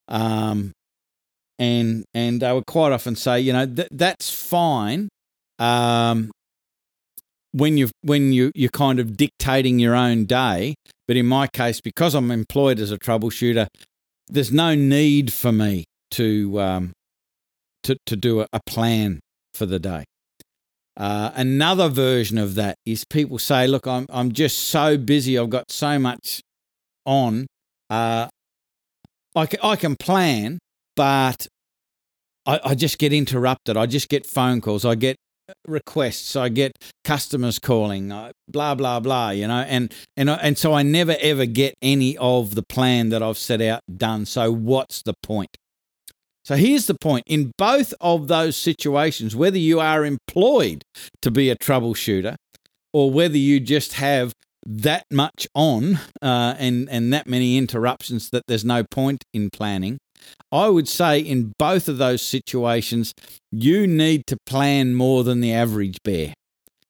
Um, 0.08 0.72
and 1.58 2.04
and 2.14 2.40
they 2.40 2.52
would 2.52 2.66
quite 2.66 2.92
often 2.92 3.16
say 3.16 3.40
you 3.40 3.52
know 3.52 3.66
th- 3.66 3.88
that's 3.90 4.30
fine 4.30 5.08
um, 5.58 6.30
when 7.52 7.76
you 7.76 7.90
when 8.02 8.32
you 8.32 8.52
you're 8.54 8.70
kind 8.70 8.98
of 9.00 9.16
dictating 9.16 9.78
your 9.78 9.94
own 9.94 10.24
day 10.24 10.74
but 11.06 11.16
in 11.16 11.26
my 11.26 11.46
case 11.48 11.80
because 11.80 12.14
I'm 12.14 12.30
employed 12.30 12.78
as 12.78 12.92
a 12.92 12.98
troubleshooter 12.98 13.66
there's 14.28 14.52
no 14.52 14.74
need 14.74 15.32
for 15.32 15.52
me 15.52 15.84
to 16.12 16.60
um, 16.60 16.92
to 17.82 17.96
to 18.06 18.16
do 18.16 18.40
a, 18.40 18.46
a 18.52 18.60
plan 18.66 19.20
for 19.54 19.66
the 19.66 19.78
day. 19.78 20.04
Uh, 20.96 21.30
another 21.34 21.88
version 21.88 22.38
of 22.38 22.54
that 22.56 22.76
is 22.84 23.04
people 23.04 23.38
say, 23.38 23.66
"Look, 23.66 23.86
I'm 23.86 24.06
I'm 24.10 24.32
just 24.32 24.58
so 24.58 24.96
busy. 24.98 25.38
I've 25.38 25.50
got 25.50 25.70
so 25.70 25.98
much 25.98 26.40
on. 27.06 27.46
Uh, 27.88 28.28
I 29.34 29.46
can, 29.46 29.60
I 29.62 29.76
can 29.76 29.96
plan, 29.96 30.58
but 30.96 31.46
I, 32.46 32.60
I 32.64 32.74
just 32.74 32.98
get 32.98 33.12
interrupted. 33.12 33.76
I 33.76 33.86
just 33.86 34.08
get 34.08 34.26
phone 34.26 34.60
calls. 34.60 34.84
I 34.84 34.94
get 34.94 35.16
requests. 35.66 36.36
I 36.36 36.48
get 36.48 36.72
customers 37.04 37.58
calling, 37.58 38.12
uh, 38.12 38.32
blah 38.48 38.74
blah 38.74 39.00
blah. 39.00 39.30
You 39.30 39.48
know, 39.48 39.60
and 39.60 39.92
and 40.16 40.30
and 40.30 40.58
so 40.58 40.72
I 40.74 40.82
never 40.82 41.16
ever 41.20 41.46
get 41.46 41.74
any 41.82 42.16
of 42.18 42.54
the 42.54 42.62
plan 42.62 43.10
that 43.10 43.22
I've 43.22 43.38
set 43.38 43.60
out 43.60 43.82
done. 43.96 44.26
So 44.26 44.52
what's 44.52 45.02
the 45.02 45.14
point? 45.22 45.56
So 46.44 46.56
here's 46.56 46.86
the 46.86 46.96
point: 47.00 47.24
in 47.26 47.52
both 47.58 47.92
of 48.00 48.28
those 48.28 48.56
situations, 48.56 49.36
whether 49.36 49.58
you 49.58 49.80
are 49.80 50.04
employed 50.04 50.82
to 51.22 51.30
be 51.30 51.50
a 51.50 51.56
troubleshooter 51.56 52.36
or 52.92 53.10
whether 53.10 53.36
you 53.36 53.60
just 53.60 53.94
have 53.94 54.32
that 54.66 55.04
much 55.10 55.46
on 55.54 55.98
uh, 56.20 56.54
and 56.58 56.88
and 56.90 57.12
that 57.12 57.26
many 57.26 57.56
interruptions 57.56 58.30
that 58.30 58.42
there's 58.48 58.64
no 58.64 58.84
point 58.84 59.24
in 59.32 59.50
planning, 59.50 59.98
I 60.50 60.68
would 60.68 60.88
say 60.88 61.20
in 61.20 61.52
both 61.58 61.88
of 61.88 61.98
those 61.98 62.22
situations, 62.22 63.12
you 63.50 63.86
need 63.86 64.26
to 64.28 64.36
plan 64.46 64.94
more 64.94 65.24
than 65.24 65.40
the 65.40 65.52
average 65.52 65.98
bear. 66.02 66.34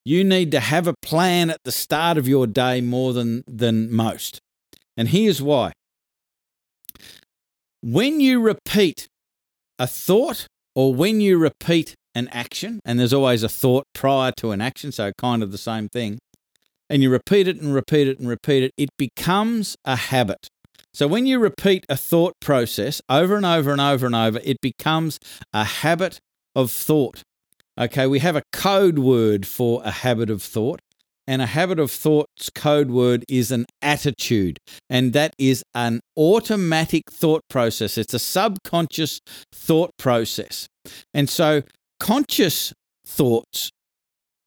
You 0.05 0.25
need 0.25 0.51
to 0.53 0.61
have 0.61 0.87
a 0.87 0.95
plan 1.03 1.51
at 1.51 1.61
the 1.65 1.73
start 1.73 2.17
of 2.17 2.29
your 2.29 2.47
day 2.47 2.81
more 2.81 3.13
than, 3.13 3.43
than 3.47 3.93
most. 3.93 4.41
And 4.97 5.09
here's 5.09 5.43
why. 5.43 5.73
When 7.83 8.21
you 8.21 8.41
repeat 8.41 9.07
a 9.79 9.87
thought 9.87 10.47
or 10.75 10.95
when 10.95 11.21
you 11.21 11.39
repeat 11.39 11.95
an 12.15 12.29
action, 12.29 12.81
and 12.85 12.99
there's 12.99 13.13
always 13.13 13.43
a 13.43 13.49
thought 13.49 13.85
prior 13.95 14.33
to 14.39 14.51
an 14.51 14.61
action, 14.61 14.93
so 14.93 15.13
kind 15.19 15.43
of 15.43 15.53
the 15.53 15.59
same 15.59 15.89
thing, 15.89 16.19
and 16.91 17.03
you 17.03 17.11
repeat 17.11 17.47
it 17.47 17.61
and 17.61 17.75
repeat 17.75 18.09
it 18.09 18.19
and 18.19 18.29
repeat 18.29 18.63
it, 18.63 18.73
it 18.77 18.89
becomes 18.97 19.77
a 19.85 19.97
habit. 19.97 20.49
So 20.99 21.07
when 21.07 21.27
you 21.27 21.39
repeat 21.39 21.87
a 21.89 21.97
thought 21.97 22.35
process 22.41 23.01
over 23.09 23.37
and 23.37 23.47
over 23.47 23.71
and 23.71 23.81
over 23.81 24.05
and 24.05 24.17
over, 24.17 24.41
it 24.43 24.61
becomes 24.61 25.21
a 25.53 25.63
habit 25.63 26.19
of 26.57 26.73
thought. 26.73 27.23
Okay, 27.81 28.09
we 28.09 28.19
have 28.19 28.35
a 28.35 28.43
code 28.53 28.99
word 28.99 29.47
for 29.47 29.81
a 29.85 29.93
habit 29.93 30.29
of 30.29 30.43
thought, 30.43 30.81
and 31.25 31.41
a 31.41 31.47
habit 31.47 31.79
of 31.79 31.93
thought's 31.93 32.51
code 32.53 32.91
word 32.91 33.25
is 33.29 33.53
an 33.53 33.67
attitude, 33.81 34.59
and 34.91 35.13
that 35.13 35.35
is 35.39 35.63
an 35.73 36.01
automatic 36.17 37.05
thought 37.13 37.43
process. 37.49 37.97
It's 37.97 38.15
a 38.15 38.19
subconscious 38.19 39.21
thought 39.55 39.93
process. 40.01 40.67
And 41.15 41.31
so 41.31 41.63
conscious 42.01 42.73
thoughts 43.07 43.71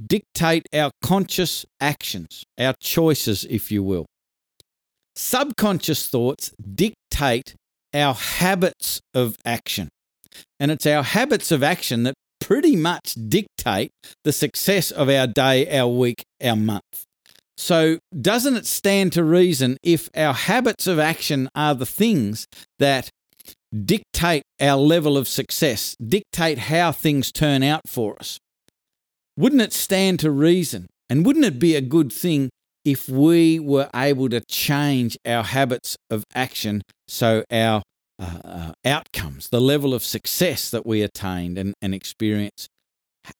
dictate 0.05 0.67
our 0.73 0.91
conscious 1.01 1.65
actions, 1.79 2.43
our 2.59 2.73
choices, 2.81 3.45
if 3.45 3.71
you 3.71 3.83
will 3.83 4.05
subconscious 5.15 6.07
thoughts 6.07 6.51
dictate 6.73 7.55
our 7.93 8.13
habits 8.13 9.01
of 9.13 9.35
action. 9.45 9.89
And 10.59 10.71
it's 10.71 10.85
our 10.85 11.03
habits 11.03 11.51
of 11.51 11.63
action 11.63 12.03
that 12.03 12.13
pretty 12.39 12.75
much 12.75 13.15
dictate 13.27 13.91
the 14.23 14.31
success 14.31 14.91
of 14.91 15.09
our 15.09 15.27
day, 15.27 15.77
our 15.77 15.87
week, 15.87 16.23
our 16.43 16.55
month. 16.55 17.05
So, 17.57 17.99
doesn't 18.19 18.55
it 18.55 18.65
stand 18.65 19.13
to 19.13 19.23
reason 19.23 19.77
if 19.83 20.09
our 20.15 20.33
habits 20.33 20.87
of 20.87 20.97
action 20.97 21.47
are 21.53 21.75
the 21.75 21.85
things 21.85 22.47
that 22.79 23.09
dictate 23.85 24.43
our 24.59 24.77
level 24.77 25.15
of 25.15 25.27
success, 25.27 25.95
dictate 26.03 26.57
how 26.57 26.91
things 26.91 27.31
turn 27.31 27.61
out 27.61 27.81
for 27.87 28.17
us? 28.19 28.39
Wouldn't 29.37 29.61
it 29.61 29.73
stand 29.73 30.19
to 30.21 30.31
reason? 30.31 30.87
And 31.09 31.25
wouldn't 31.25 31.45
it 31.45 31.59
be 31.59 31.75
a 31.75 31.81
good 31.81 32.11
thing 32.11 32.49
if 32.83 33.07
we 33.07 33.59
were 33.59 33.89
able 33.95 34.29
to 34.29 34.41
change 34.41 35.17
our 35.25 35.43
habits 35.43 35.97
of 36.09 36.23
action 36.33 36.81
so 37.07 37.43
our 37.51 37.81
uh, 38.19 38.39
uh, 38.43 38.71
outcomes, 38.85 39.49
the 39.49 39.61
level 39.61 39.93
of 39.93 40.03
success 40.03 40.69
that 40.69 40.85
we 40.85 41.01
attained 41.01 41.57
and, 41.57 41.73
and 41.81 41.93
experienced, 41.95 42.69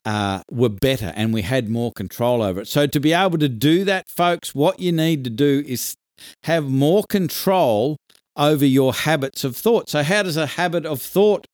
uh, 0.06 0.42
were 0.50 0.70
better 0.70 1.12
and 1.16 1.34
we 1.34 1.42
had 1.42 1.70
more 1.70 1.92
control 1.92 2.42
over 2.42 2.62
it. 2.62 2.68
So, 2.68 2.88
to 2.88 3.00
be 3.00 3.14
able 3.14 3.38
to 3.40 3.50
do 3.50 3.84
that, 3.86 4.10
folks, 4.10 4.54
what 4.54 4.80
you 4.80 4.92
need 4.92 5.24
to 5.24 5.30
do 5.30 5.64
is 5.68 5.96
have 6.44 6.66
more 6.66 7.04
control 7.10 7.98
over 8.36 8.66
your 8.66 8.94
habits 8.94 9.44
of 9.44 9.56
thought. 9.56 9.90
So, 9.90 10.04
how 10.04 10.24
does 10.24 10.38
a 10.38 10.46
habit 10.46 10.86
of 10.86 11.02
thought 11.02 11.46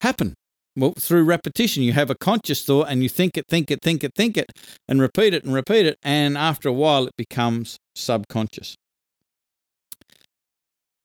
happen? 0.00 0.34
Well, 0.74 0.94
through 0.98 1.24
repetition, 1.24 1.82
you 1.82 1.92
have 1.92 2.08
a 2.08 2.14
conscious 2.14 2.64
thought 2.64 2.88
and 2.88 3.02
you 3.02 3.08
think 3.08 3.36
it, 3.36 3.44
think 3.48 3.70
it, 3.70 3.80
think 3.82 4.02
it, 4.02 4.12
think 4.14 4.38
it, 4.38 4.52
and 4.88 5.00
repeat 5.00 5.34
it 5.34 5.44
and 5.44 5.52
repeat 5.52 5.84
it. 5.84 5.98
And 6.02 6.38
after 6.38 6.68
a 6.68 6.72
while, 6.72 7.06
it 7.06 7.16
becomes 7.16 7.76
subconscious. 7.94 8.76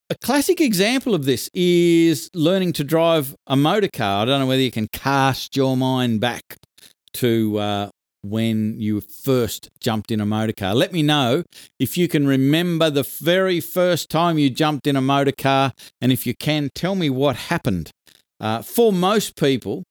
A 0.10 0.16
classic 0.16 0.62
example 0.62 1.14
of 1.14 1.26
this 1.26 1.50
is 1.54 2.30
learning 2.34 2.72
to 2.74 2.86
drive 2.86 3.36
a 3.46 3.58
motor 3.58 3.90
car. 3.92 4.22
I 4.22 4.26
don't 4.26 4.40
know 4.40 4.46
whether 4.46 4.62
you 4.62 4.72
can 4.72 4.88
cast 4.94 5.58
your 5.58 5.76
mind 5.76 6.22
back 6.22 6.44
to 7.16 7.60
uh, 7.60 7.90
when 8.24 8.80
you 8.80 9.02
first 9.02 9.70
jumped 9.82 10.12
in 10.12 10.22
a 10.22 10.26
motor 10.26 10.54
car. 10.54 10.74
Let 10.76 10.94
me 10.94 11.04
know 11.04 11.44
if 11.78 11.98
you 11.98 12.08
can 12.08 12.26
remember 12.26 12.90
the 12.90 13.04
very 13.04 13.60
first 13.60 14.10
time 14.10 14.38
you 14.38 14.50
jumped 14.50 14.88
in 14.88 14.96
a 14.96 15.02
motor 15.02 15.34
car, 15.38 15.74
and 16.00 16.14
if 16.14 16.26
you 16.26 16.34
can, 16.40 16.70
tell 16.74 16.96
me 16.96 17.10
what 17.10 17.36
happened. 17.36 17.92
Uh, 18.39 18.62
for 18.62 18.94
most 18.94 19.36
people, 19.36 19.84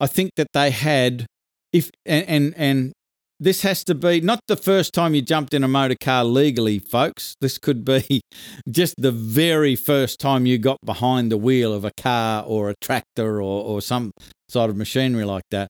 I 0.00 0.06
think 0.06 0.30
that 0.36 0.48
they 0.52 0.70
had 0.70 1.26
if 1.72 1.90
and, 2.06 2.26
and 2.28 2.54
and 2.56 2.92
this 3.40 3.62
has 3.62 3.84
to 3.84 3.94
be 3.94 4.20
not 4.20 4.40
the 4.46 4.56
first 4.56 4.94
time 4.94 5.14
you 5.14 5.20
jumped 5.20 5.54
in 5.54 5.64
a 5.64 5.68
motor 5.68 5.96
car 6.00 6.24
legally, 6.24 6.78
folks. 6.78 7.34
This 7.40 7.58
could 7.58 7.84
be 7.84 8.20
just 8.70 8.94
the 8.96 9.12
very 9.12 9.76
first 9.76 10.20
time 10.20 10.46
you 10.46 10.56
got 10.58 10.78
behind 10.84 11.30
the 11.30 11.36
wheel 11.36 11.72
of 11.72 11.84
a 11.84 11.90
car 11.96 12.44
or 12.46 12.70
a 12.70 12.74
tractor 12.80 13.42
or, 13.42 13.64
or 13.64 13.82
some 13.82 14.12
sort 14.48 14.70
of 14.70 14.76
machinery 14.76 15.24
like 15.24 15.44
that. 15.50 15.68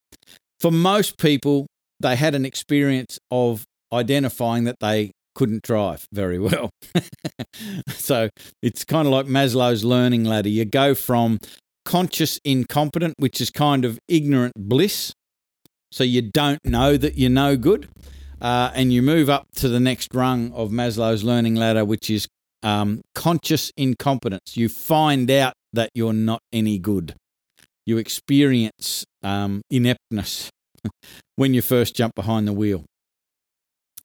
For 0.59 0.71
most 0.71 1.17
people, 1.17 1.65
they 1.99 2.15
had 2.15 2.35
an 2.35 2.45
experience 2.45 3.17
of 3.31 3.65
identifying 3.91 4.65
that 4.65 4.77
they 4.79 5.11
couldn't 5.33 5.63
drive 5.63 6.05
very 6.11 6.39
well. 6.39 6.69
so 7.89 8.29
it's 8.61 8.85
kind 8.85 9.07
of 9.07 9.11
like 9.11 9.25
Maslow's 9.25 9.83
learning 9.83 10.23
ladder. 10.23 10.49
You 10.49 10.65
go 10.65 10.95
from 10.95 11.39
conscious 11.85 12.39
incompetent, 12.43 13.15
which 13.17 13.39
is 13.39 13.49
kind 13.49 13.85
of 13.85 13.99
ignorant 14.07 14.53
bliss. 14.57 15.13
So 15.91 16.03
you 16.03 16.21
don't 16.21 16.63
know 16.65 16.97
that 16.97 17.17
you're 17.17 17.29
no 17.29 17.55
good. 17.55 17.87
Uh, 18.41 18.71
and 18.75 18.91
you 18.91 19.01
move 19.01 19.29
up 19.29 19.47
to 19.55 19.69
the 19.69 19.79
next 19.79 20.13
rung 20.13 20.51
of 20.51 20.69
Maslow's 20.69 21.23
learning 21.23 21.55
ladder, 21.55 21.85
which 21.85 22.09
is 22.09 22.27
um, 22.63 23.01
conscious 23.13 23.71
incompetence. 23.77 24.57
You 24.57 24.67
find 24.67 25.31
out 25.31 25.53
that 25.71 25.89
you're 25.93 26.13
not 26.13 26.41
any 26.51 26.77
good. 26.77 27.15
You 27.85 27.97
experience 27.97 29.05
um, 29.23 29.61
ineptness 29.69 30.49
when 31.35 31.53
you 31.53 31.61
first 31.61 31.95
jump 31.95 32.13
behind 32.15 32.47
the 32.47 32.53
wheel. 32.53 32.83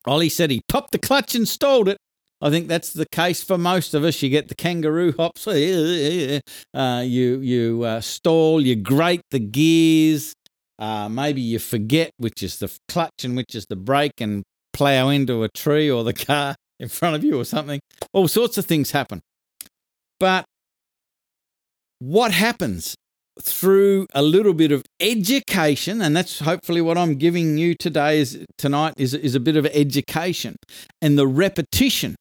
Ollie 0.07 0.29
said 0.29 0.51
he 0.51 0.63
popped 0.69 0.93
the 0.93 0.99
clutch 0.99 1.35
and 1.35 1.49
stalled 1.49 1.89
it. 1.89 1.99
I 2.41 2.51
think 2.51 2.69
that's 2.69 2.93
the 2.93 3.07
case 3.07 3.43
for 3.43 3.59
most 3.59 3.93
of 3.95 4.05
us. 4.05 4.23
You 4.23 4.31
get 4.31 4.49
the 4.49 4.55
kangaroo 4.55 5.13
hops, 5.17 5.47
uh, 5.47 6.41
you 7.05 7.41
you 7.41 7.83
uh, 7.85 8.01
stall, 8.01 8.61
you 8.61 8.77
grate 8.77 9.23
the 9.31 9.39
gears, 9.39 10.33
uh, 10.79 11.09
maybe 11.09 11.43
you 11.43 11.59
forget 11.59 12.13
which 12.17 12.43
is 12.43 12.59
the 12.59 12.75
clutch 12.89 13.25
and 13.25 13.37
which 13.37 13.55
is 13.55 13.67
the 13.69 13.77
brake, 13.77 14.21
and 14.21 14.43
plow 14.73 15.09
into 15.11 15.43
a 15.43 15.49
tree 15.49 15.91
or 15.91 16.03
the 16.05 16.15
car 16.15 16.57
in 16.79 16.89
front 16.89 17.17
of 17.17 17.23
you 17.23 17.39
or 17.39 17.45
something. 17.45 17.81
All 18.13 18.29
sorts 18.29 18.57
of 18.57 18.65
things 18.65 18.93
happen. 18.93 19.21
But 20.19 20.45
what 21.99 22.33
happens 22.33 22.95
through 23.43 24.07
a 24.15 24.23
little 24.23 24.55
bit 24.55 24.73
of 24.73 24.83
education, 25.01 26.01
and 26.01 26.17
that's 26.17 26.41
hopefully 26.41 26.81
what 26.81 26.99
I'm 26.99 27.17
giving 27.17 27.59
you 27.59 27.75
today 27.75 28.19
is 28.19 28.45
tonight 28.59 28.95
is, 28.97 29.15
is 29.15 29.35
a 29.35 29.41
bit 29.41 29.57
of 29.57 29.67
education 29.67 30.57
and 31.01 31.19
the 31.19 31.27
repetition 31.27 32.17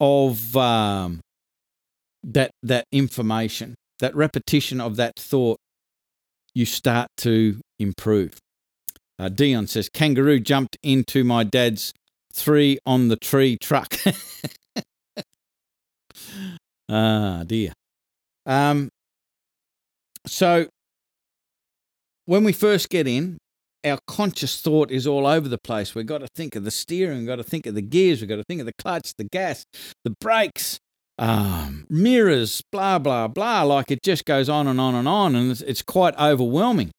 of 0.00 0.56
um, 0.56 1.20
that 2.22 2.50
that 2.62 2.84
information, 2.92 3.74
that 3.98 4.14
repetition 4.14 4.80
of 4.80 4.96
that 4.96 5.16
thought, 5.16 5.58
you 6.54 6.66
start 6.66 7.08
to 7.18 7.60
improve. 7.78 8.38
Uh, 9.18 9.28
Dion 9.28 9.66
says, 9.66 9.88
Kangaroo 9.88 10.40
jumped 10.40 10.76
into 10.82 11.22
my 11.24 11.44
dad's 11.44 11.92
three 12.32 12.78
on 12.84 13.08
the 13.08 13.16
tree 13.16 13.56
truck. 13.60 13.94
ah, 16.88 17.44
dear. 17.46 17.72
Um, 18.46 18.88
so, 20.26 20.66
when 22.26 22.44
we 22.44 22.52
first 22.52 22.88
get 22.88 23.06
in, 23.06 23.38
our 23.84 23.98
conscious 24.06 24.60
thought 24.60 24.90
is 24.90 25.06
all 25.06 25.26
over 25.26 25.48
the 25.48 25.58
place. 25.58 25.94
We've 25.94 26.06
got 26.06 26.18
to 26.18 26.28
think 26.34 26.56
of 26.56 26.64
the 26.64 26.70
steering, 26.70 27.18
we've 27.18 27.26
got 27.26 27.36
to 27.36 27.42
think 27.42 27.66
of 27.66 27.74
the 27.74 27.82
gears, 27.82 28.20
we've 28.20 28.28
got 28.28 28.36
to 28.36 28.44
think 28.44 28.60
of 28.60 28.66
the 28.66 28.72
clutch, 28.78 29.14
the 29.16 29.24
gas, 29.24 29.64
the 30.04 30.14
brakes, 30.20 30.78
um, 31.18 31.86
mirrors, 31.88 32.62
blah, 32.72 32.98
blah, 32.98 33.28
blah. 33.28 33.62
Like 33.62 33.90
it 33.90 34.02
just 34.02 34.24
goes 34.24 34.48
on 34.48 34.66
and 34.66 34.80
on 34.80 34.94
and 34.94 35.06
on, 35.06 35.34
and 35.34 35.50
it's, 35.50 35.60
it's 35.60 35.82
quite 35.82 36.18
overwhelming. 36.18 36.90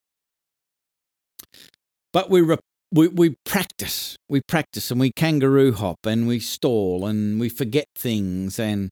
But 2.13 2.30
we, 2.30 2.42
re- 2.42 2.58
we, 2.92 3.08
we 3.10 3.36
practice, 3.46 4.18
we 4.30 4.42
practice, 4.48 4.92
and 4.92 5.00
we 5.00 5.12
kangaroo 5.12 5.74
hop, 5.74 6.06
and 6.06 6.27
we 6.27 6.39
stall, 6.39 7.06
and 7.06 7.39
we 7.39 7.50
forget 7.50 7.88
things, 7.96 8.60
and 8.60 8.89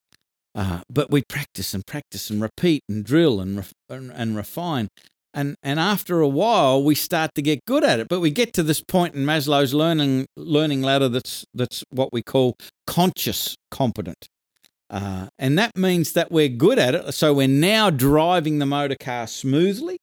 uh, 0.56 0.82
but 0.90 1.10
we 1.10 1.24
practice 1.28 1.74
and 1.74 1.86
practice 1.86 2.30
and 2.30 2.40
repeat 2.42 2.84
and 2.88 3.04
drill 3.04 3.40
and, 3.40 3.66
and, 3.90 4.12
and 4.12 4.36
refine 4.36 4.88
and 5.34 5.56
and 5.64 5.80
after 5.80 6.20
a 6.22 6.28
while 6.28 6.84
we 6.84 6.96
start 6.96 7.32
to 7.36 7.42
get 7.42 7.66
good 7.66 7.84
at 7.84 8.00
it. 8.00 8.08
But 8.08 8.20
we 8.20 8.32
get 8.32 8.54
to 8.54 8.64
this 8.64 8.82
point 8.82 9.16
in 9.16 9.26
Maslow's 9.26 9.74
learning 9.74 10.28
learning 10.36 10.82
ladder 10.82 11.10
that's 11.10 11.46
that's 11.54 11.84
what 11.90 12.10
we 12.12 12.22
call 12.22 12.56
conscious 12.88 13.56
competent. 13.72 14.28
Uh, 14.90 15.28
and 15.40 15.58
that 15.58 15.76
means 15.76 16.14
that 16.14 16.32
we're 16.32 16.50
good 16.50 16.78
at 16.78 16.94
it. 16.94 17.14
So 17.14 17.34
we're 17.34 17.48
now 17.48 17.90
driving 17.90 18.60
the 18.60 18.66
motor 18.66 18.96
car 19.00 19.26
smoothly. 19.26 19.98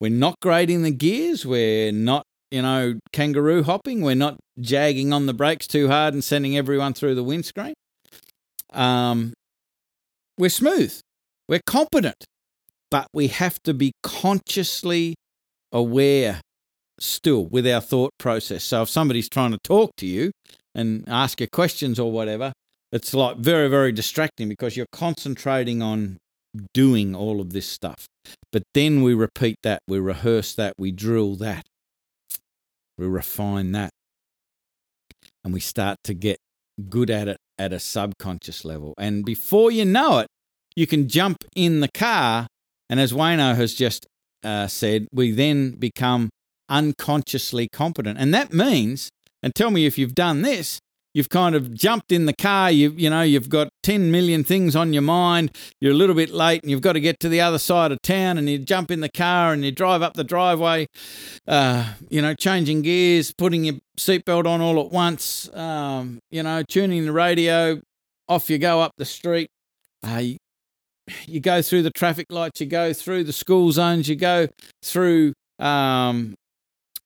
We're 0.00 0.10
not 0.10 0.36
grading 0.40 0.82
the 0.82 0.90
gears. 0.90 1.44
We're 1.44 1.92
not 1.92 2.24
you 2.50 2.62
know 2.62 2.98
kangaroo 3.12 3.62
hopping. 3.62 4.00
We're 4.00 4.14
not 4.14 4.38
jagging 4.58 5.12
on 5.12 5.26
the 5.26 5.34
brakes 5.34 5.66
too 5.66 5.88
hard 5.88 6.14
and 6.14 6.24
sending 6.24 6.56
everyone 6.56 6.94
through 6.94 7.14
the 7.14 7.24
windscreen. 7.24 7.74
Um, 8.72 9.34
we're 10.38 10.48
smooth. 10.48 10.98
We're 11.48 11.60
competent 11.66 12.24
but 12.90 13.08
we 13.12 13.28
have 13.28 13.62
to 13.62 13.74
be 13.74 13.92
consciously 14.02 15.14
aware 15.72 16.40
still 16.98 17.46
with 17.46 17.66
our 17.66 17.80
thought 17.80 18.10
process. 18.18 18.64
So 18.64 18.82
if 18.82 18.88
somebody's 18.88 19.28
trying 19.28 19.52
to 19.52 19.58
talk 19.62 19.92
to 19.96 20.06
you 20.06 20.32
and 20.74 21.04
ask 21.08 21.40
you 21.40 21.48
questions 21.48 21.98
or 21.98 22.12
whatever, 22.12 22.52
it's 22.92 23.14
like 23.14 23.36
very, 23.36 23.68
very 23.68 23.92
distracting 23.92 24.48
because 24.48 24.76
you're 24.76 24.86
concentrating 24.92 25.80
on 25.80 26.18
doing 26.74 27.14
all 27.14 27.40
of 27.40 27.52
this 27.52 27.68
stuff. 27.68 28.06
But 28.52 28.64
then 28.74 29.02
we 29.02 29.14
repeat 29.14 29.56
that, 29.62 29.80
we 29.86 29.98
rehearse 29.98 30.54
that, 30.54 30.74
we 30.76 30.90
drill 30.90 31.36
that, 31.36 31.64
we 32.98 33.06
refine 33.06 33.72
that, 33.72 33.90
and 35.44 35.54
we 35.54 35.60
start 35.60 35.98
to 36.04 36.14
get 36.14 36.38
good 36.88 37.10
at 37.10 37.28
it 37.28 37.36
at 37.58 37.72
a 37.72 37.78
subconscious 37.78 38.64
level. 38.64 38.94
And 38.98 39.24
before 39.24 39.70
you 39.70 39.84
know 39.84 40.18
it, 40.18 40.26
you 40.74 40.86
can 40.86 41.08
jump 41.08 41.44
in 41.54 41.80
the 41.80 41.90
car 41.92 42.46
and 42.90 42.98
as 42.98 43.12
Wayno 43.12 43.54
has 43.54 43.72
just 43.72 44.06
uh, 44.42 44.66
said, 44.66 45.06
we 45.12 45.30
then 45.30 45.70
become 45.70 46.28
unconsciously 46.68 47.68
competent. 47.68 48.18
And 48.18 48.34
that 48.34 48.52
means, 48.52 49.10
and 49.42 49.54
tell 49.54 49.70
me 49.70 49.86
if 49.86 49.96
you've 49.96 50.14
done 50.14 50.42
this, 50.42 50.80
you've 51.14 51.28
kind 51.28 51.54
of 51.54 51.72
jumped 51.72 52.10
in 52.10 52.26
the 52.26 52.32
car, 52.32 52.70
you 52.70 52.92
you 52.96 53.08
know, 53.08 53.22
you've 53.22 53.48
got 53.48 53.68
10 53.84 54.10
million 54.10 54.42
things 54.42 54.74
on 54.74 54.92
your 54.92 55.02
mind, 55.02 55.56
you're 55.80 55.92
a 55.92 55.96
little 55.96 56.16
bit 56.16 56.30
late 56.30 56.62
and 56.62 56.70
you've 56.70 56.80
got 56.80 56.94
to 56.94 57.00
get 57.00 57.20
to 57.20 57.28
the 57.28 57.40
other 57.40 57.58
side 57.58 57.92
of 57.92 58.02
town 58.02 58.36
and 58.36 58.48
you 58.48 58.58
jump 58.58 58.90
in 58.90 59.00
the 59.00 59.08
car 59.08 59.52
and 59.52 59.64
you 59.64 59.70
drive 59.70 60.02
up 60.02 60.14
the 60.14 60.24
driveway, 60.24 60.86
uh, 61.46 61.94
you 62.08 62.20
know, 62.20 62.34
changing 62.34 62.82
gears, 62.82 63.32
putting 63.32 63.64
your 63.64 63.76
seatbelt 63.96 64.46
on 64.46 64.60
all 64.60 64.80
at 64.80 64.90
once, 64.90 65.48
um, 65.54 66.18
you 66.30 66.42
know, 66.42 66.64
tuning 66.64 67.04
the 67.04 67.12
radio, 67.12 67.80
off 68.28 68.50
you 68.50 68.58
go 68.58 68.80
up 68.80 68.92
the 68.96 69.04
street. 69.04 69.48
Uh, 70.02 70.22
you 71.26 71.40
go 71.40 71.62
through 71.62 71.82
the 71.82 71.90
traffic 71.90 72.26
lights, 72.30 72.60
you 72.60 72.66
go 72.66 72.92
through 72.92 73.24
the 73.24 73.32
school 73.32 73.72
zones, 73.72 74.08
you 74.08 74.16
go 74.16 74.48
through 74.82 75.32
um, 75.58 76.34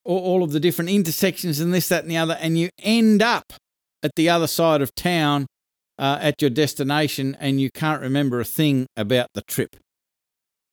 all, 0.05 0.19
all 0.19 0.43
of 0.43 0.53
the 0.53 0.61
different 0.61 0.90
intersections 0.90 1.61
and 1.61 1.73
this, 1.73 1.88
that, 1.88 2.03
and 2.03 2.11
the 2.11 2.17
other, 2.17 2.37
and 2.40 2.59
you 2.59 2.71
end 2.83 3.23
up 3.23 3.53
at 4.03 4.12
the 4.17 4.29
other 4.29 4.47
side 4.47 4.83
of 4.83 4.95
town 4.95 5.47
uh, 5.99 6.19
at 6.21 6.40
your 6.40 6.51
destination 6.51 7.37
and 7.40 7.61
you 7.61 7.71
can't 7.71 8.03
remember 8.03 8.40
a 8.40 8.45
thing 8.45 8.87
about 8.97 9.29
the 9.35 9.43
trip. 9.43 9.77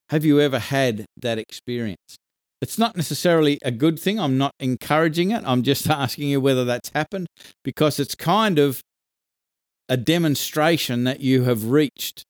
Have 0.09 0.25
you 0.25 0.41
ever 0.41 0.59
had 0.59 1.05
that 1.17 1.37
experience? 1.37 2.17
It's 2.61 2.77
not 2.77 2.95
necessarily 2.95 3.57
a 3.63 3.71
good 3.71 3.97
thing. 3.99 4.19
I'm 4.19 4.37
not 4.37 4.51
encouraging 4.59 5.31
it. 5.31 5.41
I'm 5.45 5.63
just 5.63 5.89
asking 5.89 6.29
you 6.29 6.41
whether 6.41 6.65
that's 6.65 6.91
happened 6.93 7.27
because 7.63 7.99
it's 7.99 8.15
kind 8.15 8.59
of 8.59 8.81
a 9.89 9.97
demonstration 9.97 11.03
that 11.05 11.21
you 11.21 11.43
have 11.43 11.65
reached 11.65 12.23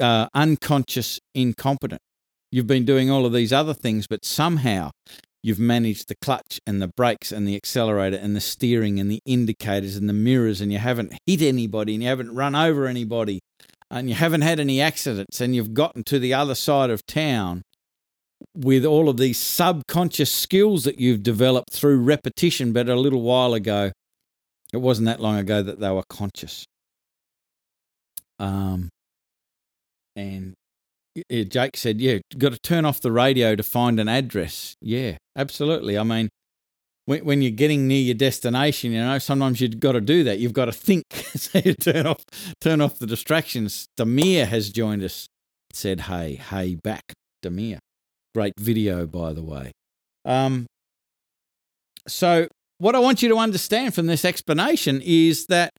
uh, 0.00 0.28
unconscious 0.34 1.20
incompetent. 1.34 2.00
You've 2.50 2.66
been 2.66 2.84
doing 2.84 3.10
all 3.10 3.26
of 3.26 3.32
these 3.32 3.52
other 3.52 3.74
things, 3.74 4.06
but 4.06 4.24
somehow 4.24 4.90
you've 5.42 5.58
managed 5.58 6.08
the 6.08 6.16
clutch 6.22 6.60
and 6.66 6.80
the 6.80 6.88
brakes 6.88 7.30
and 7.30 7.46
the 7.46 7.56
accelerator 7.56 8.16
and 8.16 8.34
the 8.34 8.40
steering 8.40 8.98
and 8.98 9.10
the 9.10 9.20
indicators 9.26 9.96
and 9.96 10.08
the 10.08 10.14
mirrors, 10.14 10.60
and 10.60 10.72
you 10.72 10.78
haven't 10.78 11.14
hit 11.26 11.42
anybody 11.42 11.94
and 11.94 12.02
you 12.02 12.08
haven't 12.08 12.34
run 12.34 12.54
over 12.54 12.86
anybody 12.86 13.40
and 13.90 14.08
you 14.08 14.14
haven't 14.14 14.42
had 14.42 14.60
any 14.60 14.80
accidents 14.80 15.40
and 15.40 15.54
you've 15.54 15.74
gotten 15.74 16.04
to 16.04 16.18
the 16.18 16.34
other 16.34 16.54
side 16.54 16.90
of 16.90 17.04
town 17.06 17.62
with 18.54 18.84
all 18.84 19.08
of 19.08 19.16
these 19.16 19.38
subconscious 19.38 20.32
skills 20.32 20.84
that 20.84 21.00
you've 21.00 21.22
developed 21.22 21.72
through 21.72 21.98
repetition, 22.00 22.72
but 22.72 22.88
a 22.88 22.96
little 22.96 23.22
while 23.22 23.54
ago, 23.54 23.92
it 24.72 24.78
wasn't 24.78 25.06
that 25.06 25.20
long 25.20 25.38
ago 25.38 25.62
that 25.62 25.80
they 25.80 25.90
were 25.90 26.04
conscious. 26.08 26.64
Um, 28.38 28.90
and 30.18 30.54
Jake 31.50 31.76
said, 31.76 32.00
"Yeah, 32.00 32.18
got 32.36 32.52
to 32.52 32.58
turn 32.58 32.84
off 32.84 33.00
the 33.00 33.12
radio 33.12 33.54
to 33.54 33.62
find 33.62 34.00
an 34.00 34.08
address." 34.08 34.74
Yeah, 34.80 35.16
absolutely. 35.36 35.96
I 35.96 36.02
mean, 36.02 36.28
when, 37.06 37.24
when 37.24 37.42
you're 37.42 37.50
getting 37.50 37.88
near 37.88 38.00
your 38.00 38.14
destination, 38.14 38.92
you 38.92 39.00
know, 39.00 39.18
sometimes 39.18 39.60
you've 39.60 39.80
got 39.80 39.92
to 39.92 40.00
do 40.00 40.24
that. 40.24 40.38
You've 40.38 40.52
got 40.52 40.66
to 40.66 40.72
think. 40.72 41.04
so 41.12 41.60
you 41.64 41.74
turn 41.74 42.06
off, 42.06 42.24
turn 42.60 42.80
off 42.80 42.98
the 42.98 43.06
distractions. 43.06 43.86
Demir 43.98 44.46
has 44.46 44.70
joined 44.70 45.02
us. 45.02 45.28
Said, 45.72 46.00
"Hey, 46.02 46.34
hey, 46.34 46.74
back, 46.74 47.12
Demir." 47.44 47.78
Great 48.34 48.54
video, 48.58 49.06
by 49.06 49.32
the 49.32 49.42
way. 49.42 49.72
Um, 50.24 50.66
so 52.06 52.48
what 52.78 52.94
I 52.94 52.98
want 52.98 53.22
you 53.22 53.28
to 53.30 53.36
understand 53.36 53.94
from 53.94 54.06
this 54.06 54.24
explanation 54.24 55.00
is 55.04 55.46
that 55.46 55.70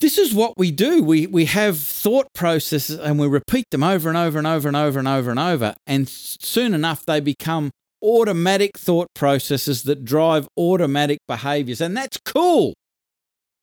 this 0.00 0.18
is 0.18 0.32
what 0.32 0.54
we 0.56 0.70
do. 0.70 1.02
We 1.02 1.26
we 1.26 1.46
have 1.46 1.78
thought 1.78 2.28
processes 2.34 2.98
and 2.98 3.18
we 3.18 3.26
repeat 3.26 3.64
them 3.70 3.82
over 3.82 4.08
and 4.08 4.16
over 4.16 4.38
and 4.38 4.46
over 4.46 4.68
and 4.68 4.76
over 4.76 4.98
and 4.98 5.08
over 5.08 5.30
and 5.30 5.40
over. 5.40 5.74
And 5.86 6.08
soon 6.08 6.72
enough, 6.72 7.04
they 7.04 7.20
become 7.20 7.70
automatic 8.02 8.78
thought 8.78 9.08
processes 9.14 9.82
that 9.84 10.04
drive 10.04 10.46
automatic 10.56 11.18
behaviors. 11.26 11.80
And 11.80 11.96
that's 11.96 12.18
cool 12.24 12.74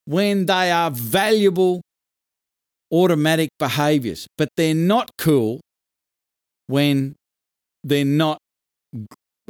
when 0.05 0.45
they 0.45 0.71
are 0.71 0.91
valuable 0.91 1.81
automatic 2.91 3.49
behaviors, 3.57 4.27
but 4.37 4.49
they're 4.57 4.75
not 4.75 5.11
cool 5.17 5.61
when 6.67 7.15
they're 7.83 8.05
not 8.05 8.39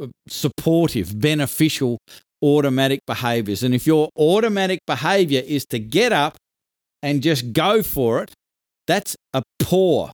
uh, 0.00 0.06
supportive, 0.28 1.18
beneficial 1.20 1.98
automatic 2.42 3.00
behaviors. 3.06 3.62
And 3.62 3.74
if 3.74 3.86
your 3.86 4.08
automatic 4.16 4.80
behavior 4.86 5.42
is 5.44 5.64
to 5.66 5.78
get 5.78 6.12
up 6.12 6.36
and 7.02 7.22
just 7.22 7.52
go 7.52 7.82
for 7.82 8.22
it, 8.22 8.32
that's 8.86 9.16
a 9.34 9.42
poor 9.58 10.10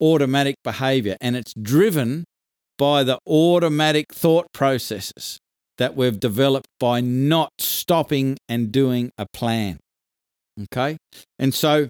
automatic 0.00 0.56
behavior. 0.64 1.16
And 1.20 1.36
it's 1.36 1.52
driven 1.60 2.24
by 2.76 3.04
the 3.04 3.18
automatic 3.26 4.06
thought 4.12 4.46
processes 4.52 5.38
that 5.78 5.96
we've 5.96 6.18
developed 6.20 6.68
by 6.78 7.00
not 7.00 7.50
stopping 7.58 8.36
and 8.48 8.70
doing 8.70 9.10
a 9.18 9.26
plan. 9.32 9.78
Okay. 10.64 10.96
And 11.38 11.54
so 11.54 11.88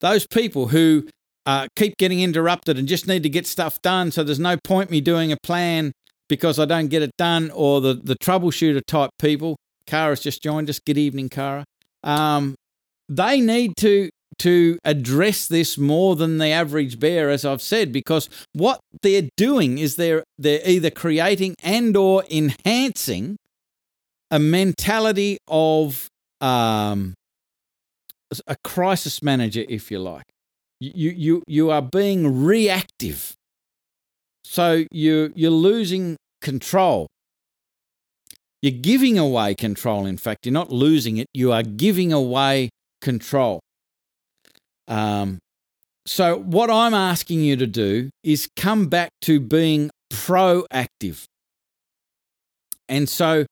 those 0.00 0.26
people 0.26 0.68
who 0.68 1.08
uh, 1.46 1.66
keep 1.76 1.96
getting 1.96 2.20
interrupted 2.20 2.78
and 2.78 2.86
just 2.86 3.06
need 3.06 3.22
to 3.22 3.28
get 3.28 3.46
stuff 3.46 3.80
done, 3.82 4.10
so 4.10 4.22
there's 4.22 4.38
no 4.38 4.56
point 4.64 4.90
me 4.90 5.00
doing 5.00 5.32
a 5.32 5.36
plan 5.42 5.92
because 6.28 6.58
I 6.58 6.64
don't 6.64 6.88
get 6.88 7.02
it 7.02 7.10
done, 7.18 7.50
or 7.50 7.80
the, 7.80 7.94
the 7.94 8.16
troubleshooter 8.16 8.80
type 8.86 9.10
people. 9.18 9.56
Kara's 9.86 10.20
just 10.20 10.42
joined 10.42 10.70
us. 10.70 10.78
Good 10.78 10.96
evening, 10.96 11.28
Kara. 11.28 11.64
Um, 12.04 12.54
they 13.16 13.40
need 13.40 13.76
to 13.76 14.08
to 14.38 14.78
address 14.84 15.46
this 15.46 15.76
more 15.76 16.16
than 16.16 16.38
the 16.38 16.48
average 16.48 16.98
bear 16.98 17.30
as 17.30 17.44
i've 17.44 17.62
said 17.62 17.92
because 17.92 18.28
what 18.54 18.80
they're 19.02 19.28
doing 19.36 19.78
is 19.78 19.96
they're 19.96 20.24
they're 20.38 20.66
either 20.66 20.90
creating 20.90 21.54
and 21.62 21.96
or 21.96 22.24
enhancing 22.30 23.36
a 24.32 24.38
mentality 24.38 25.36
of 25.46 26.08
um, 26.40 27.14
a 28.46 28.56
crisis 28.64 29.22
manager, 29.22 29.64
if 29.68 29.90
you 29.90 29.98
like. 29.98 30.24
You, 30.80 31.10
you, 31.10 31.42
you 31.46 31.70
are 31.70 31.82
being 31.82 32.44
reactive. 32.44 33.34
So 34.42 34.84
you, 34.90 35.32
you're 35.36 35.50
losing 35.50 36.16
control. 36.40 37.06
You're 38.62 38.80
giving 38.80 39.18
away 39.18 39.54
control, 39.54 40.06
in 40.06 40.16
fact. 40.16 40.46
You're 40.46 40.52
not 40.54 40.72
losing 40.72 41.18
it, 41.18 41.26
you 41.34 41.52
are 41.52 41.62
giving 41.62 42.12
away 42.12 42.70
control. 43.02 43.60
Um, 44.88 45.38
so, 46.06 46.38
what 46.38 46.70
I'm 46.70 46.94
asking 46.94 47.40
you 47.40 47.56
to 47.56 47.66
do 47.66 48.10
is 48.24 48.48
come 48.56 48.86
back 48.88 49.10
to 49.22 49.38
being 49.38 49.90
proactive. 50.10 51.24
And 52.88 53.08
so, 53.08 53.46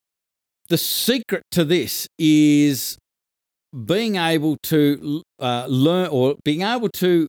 the 0.67 0.77
secret 0.77 1.43
to 1.51 1.63
this 1.63 2.07
is 2.17 2.97
being 3.85 4.17
able 4.17 4.57
to 4.63 5.21
uh, 5.39 5.65
learn 5.69 6.09
or 6.09 6.35
being 6.43 6.61
able 6.61 6.89
to 6.89 7.27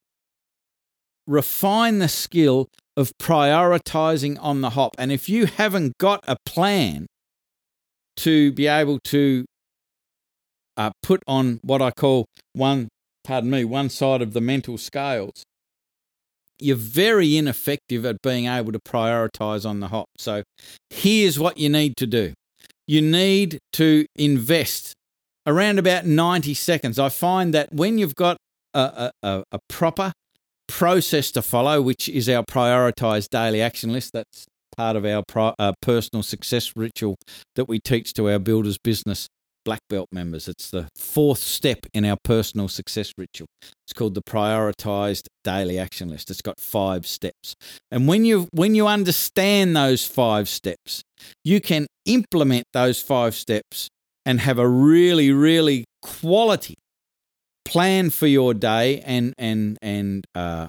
refine 1.26 1.98
the 1.98 2.08
skill 2.08 2.66
of 2.96 3.12
prioritizing 3.20 4.36
on 4.40 4.60
the 4.60 4.70
hop. 4.70 4.94
And 4.98 5.12
if 5.12 5.28
you 5.28 5.46
haven't 5.46 5.98
got 5.98 6.24
a 6.26 6.36
plan 6.44 7.06
to 8.16 8.52
be 8.52 8.66
able 8.66 8.98
to 9.04 9.44
uh, 10.82 10.90
put 11.02 11.22
on 11.26 11.60
what 11.62 11.80
I 11.80 11.90
call 11.90 12.26
one, 12.54 12.88
pardon 13.24 13.50
me, 13.50 13.64
one 13.64 13.88
side 13.88 14.22
of 14.22 14.32
the 14.32 14.40
mental 14.40 14.78
scales, 14.78 15.44
you're 16.58 16.76
very 16.76 17.36
ineffective 17.36 18.04
at 18.04 18.22
being 18.22 18.46
able 18.46 18.72
to 18.72 18.78
prioritize 18.80 19.68
on 19.68 19.80
the 19.80 19.88
hop. 19.88 20.06
So 20.18 20.42
here's 20.90 21.38
what 21.38 21.58
you 21.58 21.68
need 21.68 21.96
to 21.98 22.06
do 22.06 22.34
you 22.86 23.00
need 23.00 23.58
to 23.74 24.06
invest 24.16 24.92
around 25.46 25.78
about 25.78 26.04
90 26.04 26.54
seconds. 26.54 26.98
I 26.98 27.08
find 27.08 27.54
that 27.54 27.72
when 27.72 27.98
you've 27.98 28.16
got 28.16 28.36
a, 28.74 29.10
a, 29.22 29.44
a 29.52 29.58
proper 29.68 30.12
process 30.68 31.30
to 31.32 31.42
follow, 31.42 31.80
which 31.80 32.08
is 32.08 32.28
our 32.28 32.42
prioritized 32.42 33.28
daily 33.30 33.62
action 33.62 33.92
list, 33.92 34.12
that's 34.12 34.46
part 34.76 34.96
of 34.96 35.04
our 35.04 35.22
pro, 35.26 35.54
uh, 35.58 35.72
personal 35.80 36.22
success 36.22 36.72
ritual 36.74 37.16
that 37.54 37.68
we 37.68 37.78
teach 37.78 38.12
to 38.14 38.28
our 38.30 38.38
builders 38.38 38.78
business 38.78 39.28
black 39.64 39.80
belt 39.88 40.08
members. 40.12 40.48
It's 40.48 40.70
the 40.70 40.88
fourth 40.96 41.38
step 41.38 41.86
in 41.94 42.04
our 42.04 42.16
personal 42.22 42.68
success 42.68 43.12
ritual. 43.16 43.46
It's 43.86 43.92
called 43.92 44.14
the 44.14 44.22
prioritized 44.22 45.26
daily 45.44 45.78
action 45.78 46.08
list. 46.08 46.30
It's 46.30 46.42
got 46.42 46.60
five 46.60 47.06
steps. 47.06 47.54
And 47.90 48.08
when 48.08 48.24
you 48.24 48.48
when 48.52 48.74
you 48.74 48.86
understand 48.86 49.76
those 49.76 50.06
five 50.06 50.48
steps, 50.48 51.02
you 51.44 51.60
can 51.60 51.86
implement 52.06 52.64
those 52.72 53.00
five 53.00 53.34
steps 53.34 53.88
and 54.24 54.40
have 54.40 54.58
a 54.58 54.68
really 54.68 55.32
really 55.32 55.84
quality 56.00 56.74
plan 57.64 58.10
for 58.10 58.26
your 58.26 58.54
day 58.54 59.00
and 59.00 59.34
and 59.38 59.78
and 59.82 60.24
uh, 60.34 60.68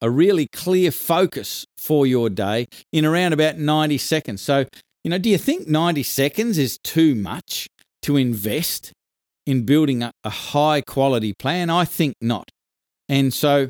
a 0.00 0.10
really 0.10 0.46
clear 0.52 0.90
focus 0.90 1.64
for 1.78 2.06
your 2.06 2.28
day 2.28 2.66
in 2.92 3.04
around 3.04 3.32
about 3.32 3.56
90 3.56 3.96
seconds. 3.98 4.42
So, 4.42 4.66
you 5.02 5.10
know, 5.10 5.18
do 5.18 5.30
you 5.30 5.38
think 5.38 5.66
90 5.66 6.02
seconds 6.02 6.58
is 6.58 6.78
too 6.84 7.14
much 7.14 7.68
to 8.04 8.16
invest 8.16 8.92
in 9.46 9.64
building 9.64 10.02
a, 10.02 10.12
a 10.22 10.30
high 10.30 10.80
quality 10.80 11.32
plan? 11.32 11.70
I 11.70 11.84
think 11.84 12.14
not. 12.20 12.50
And 13.08 13.32
so 13.34 13.68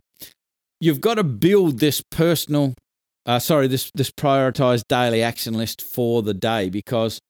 you've 0.81 1.01
got 1.01 1.14
to 1.14 1.25
build 1.25 1.81
this 1.81 2.03
personal, 2.11 2.75
uh, 3.27 3.38
sorry, 3.38 3.66
this, 3.66 3.90
this 3.94 4.11
prioritized 4.11 4.85
daily 4.88 5.23
action 5.23 5.55
list 5.55 5.83
for 5.83 6.23
the 6.23 6.35
day 6.35 6.68
because 6.68 7.20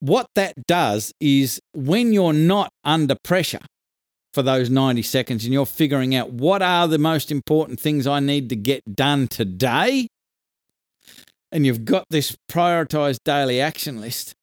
what 0.00 0.26
that 0.34 0.54
does 0.66 1.12
is 1.20 1.60
when 1.74 2.12
you're 2.12 2.32
not 2.32 2.70
under 2.84 3.16
pressure 3.22 3.60
for 4.32 4.42
those 4.42 4.70
90 4.70 5.02
seconds 5.02 5.44
and 5.44 5.52
you're 5.52 5.66
figuring 5.66 6.14
out 6.14 6.30
what 6.30 6.62
are 6.62 6.86
the 6.86 6.98
most 6.98 7.30
important 7.32 7.80
things 7.80 8.06
I 8.06 8.20
need 8.20 8.48
to 8.50 8.56
get 8.56 8.94
done 8.94 9.26
today, 9.26 10.06
and 11.50 11.64
you've 11.66 11.84
got 11.84 12.04
this 12.10 12.36
prioritized 12.50 13.18
daily 13.24 13.60
action 13.60 14.00
list, 14.00 14.34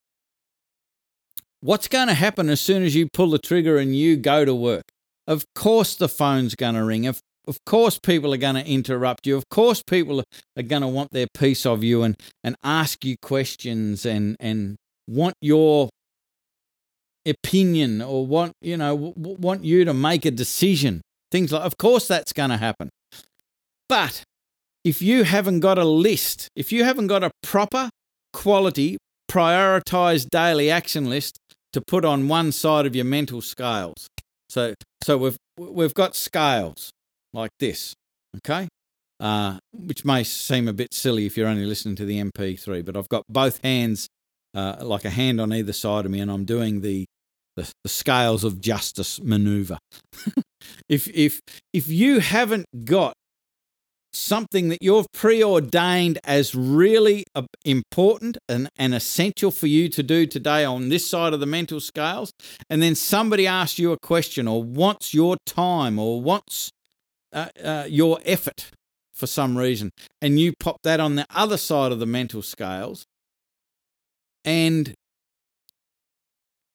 what's 1.66 1.88
going 1.88 2.08
to 2.08 2.14
happen 2.14 2.48
as 2.50 2.62
soon 2.62 2.84
as 2.84 2.96
you 2.96 3.10
pull 3.12 3.32
the 3.32 3.40
trigger 3.40 3.78
and 3.78 3.96
you 3.96 4.16
go 4.16 4.46
to 4.46 4.54
work? 4.54 4.84
Of 5.28 5.44
course, 5.56 5.96
the 5.96 6.08
phone's 6.08 6.54
going 6.54 6.76
to 6.76 6.84
ring. 6.84 7.08
Of, 7.08 7.20
of 7.48 7.58
course, 7.66 7.98
people 7.98 8.34
are 8.34 8.38
going 8.38 8.56
to 8.56 8.66
interrupt 8.66 9.26
you. 9.26 9.36
Of 9.36 9.50
course, 9.50 9.82
people 9.82 10.24
are 10.56 10.64
going 10.64 10.84
to 10.84 10.88
want 10.88 11.12
their 11.12 11.26
piece 11.34 11.66
of 11.66 11.84
you 11.84 12.04
and, 12.04 12.16
and 12.44 12.56
ask 12.64 13.04
you 13.04 13.16
questions 13.20 14.06
and, 14.06 14.38
and 14.40 14.76
want 15.08 15.34
your 15.42 15.90
opinion 17.26 18.02
or 18.02 18.28
want, 18.28 18.54
you 18.62 18.78
know, 18.78 19.14
want 19.16 19.64
you 19.64 19.86
to 19.86 19.94
make 19.94 20.26
a 20.26 20.32
decision. 20.32 21.02
Things 21.32 21.52
like, 21.52 21.64
of 21.64 21.78
course, 21.78 22.08
that's 22.08 22.32
going 22.32 22.52
to 22.52 22.58
happen. 22.58 22.90
But 23.90 24.22
if 24.84 25.02
you 25.02 25.24
haven't 25.24 25.62
got 25.62 25.80
a 25.80 25.86
list, 25.86 26.48
if 26.56 26.72
you 26.72 26.84
haven't 26.84 27.08
got 27.08 27.24
a 27.24 27.32
proper 27.42 27.90
quality 28.34 28.98
prioritized 29.30 30.30
daily 30.30 30.70
action 30.70 31.10
list 31.10 31.40
to 31.76 31.82
put 31.82 32.06
on 32.06 32.30
one 32.30 32.54
side 32.54 32.86
of 32.86 32.96
your 32.96 33.04
mental 33.04 33.42
scales. 33.42 34.08
So, 34.48 34.76
so 35.04 35.18
we've 35.18 35.38
we've 35.60 35.94
got 35.94 36.16
scales 36.16 36.90
like 37.34 37.52
this, 37.60 37.94
okay, 38.38 38.70
uh, 39.20 39.58
which 39.74 40.06
may 40.06 40.24
seem 40.24 40.70
a 40.70 40.74
bit 40.74 40.94
silly 40.94 41.26
if 41.26 41.36
you're 41.36 41.50
only 41.50 41.66
listening 41.66 41.98
to 41.98 42.06
the 42.06 42.24
MP3, 42.24 42.86
but 42.86 42.96
I've 42.96 43.10
got 43.10 43.24
both 43.28 43.60
hands, 43.62 44.08
uh, 44.54 44.78
like 44.80 45.04
a 45.04 45.10
hand 45.10 45.42
on 45.42 45.52
either 45.52 45.74
side 45.74 46.06
of 46.06 46.12
me, 46.12 46.22
and 46.22 46.32
I'm 46.32 46.46
doing 46.46 46.80
the 46.80 47.06
the, 47.58 47.70
the 47.84 47.90
scales 47.90 48.46
of 48.46 48.62
justice 48.62 49.20
maneuver. 49.22 49.78
if 50.90 51.10
if 51.10 51.42
if 51.74 51.90
you 51.90 52.22
haven't 52.22 52.68
got 52.86 53.16
something 54.16 54.70
that 54.70 54.82
you've 54.82 55.12
preordained 55.12 56.20
as 56.24 56.56
really 56.56 57.26
uh, 57.36 57.44
important 57.64 58.38
and, 58.48 58.70
and 58.78 58.96
essential 58.96 59.52
for 59.52 59.68
you 59.68 59.90
to 59.90 60.02
do 60.02 60.26
today 60.26 60.64
on 60.64 60.90
this 60.90 61.08
side 61.08 61.34
of 61.34 61.40
the 61.40 61.46
mental 61.46 61.80
scales, 61.80 62.32
and 62.70 62.82
then 62.82 62.96
somebody 62.96 63.46
asks 63.46 63.78
you 63.78 63.92
a 63.92 63.98
question 64.00 64.48
or 64.48 64.64
wants 64.64 65.14
your 65.14 65.38
time 65.46 66.00
or 66.00 66.22
wants 66.22 66.72
uh, 67.34 67.48
uh, 67.64 67.86
your 67.88 68.20
effort 68.26 68.72
for 69.14 69.28
some 69.28 69.58
reason, 69.58 69.92
and 70.22 70.40
you 70.40 70.54
pop 70.60 70.78
that 70.84 71.00
on 71.00 71.16
the 71.16 71.26
other 71.34 71.58
side 71.58 71.92
of 71.92 72.00
the 72.00 72.06
mental 72.06 72.42
scales, 72.42 73.06
and 74.44 74.94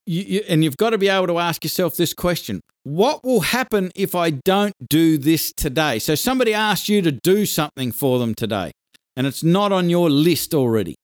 you, 0.06 0.22
you, 0.22 0.42
and 0.48 0.64
you've 0.64 0.76
got 0.76 0.90
to 0.90 0.98
be 0.98 1.08
able 1.08 1.26
to 1.26 1.38
ask 1.38 1.62
yourself 1.64 1.96
this 1.96 2.14
question 2.14 2.60
What 2.82 3.22
will 3.22 3.40
happen 3.40 3.90
if 3.94 4.14
I 4.14 4.30
don't 4.30 4.74
do 4.88 5.18
this 5.18 5.52
today? 5.52 5.98
So, 5.98 6.14
somebody 6.14 6.54
asked 6.54 6.88
you 6.88 7.02
to 7.02 7.12
do 7.12 7.44
something 7.44 7.92
for 7.92 8.18
them 8.18 8.34
today, 8.34 8.72
and 9.16 9.26
it's 9.26 9.44
not 9.44 9.72
on 9.72 9.90
your 9.90 10.08
list 10.08 10.54
already. 10.54 10.94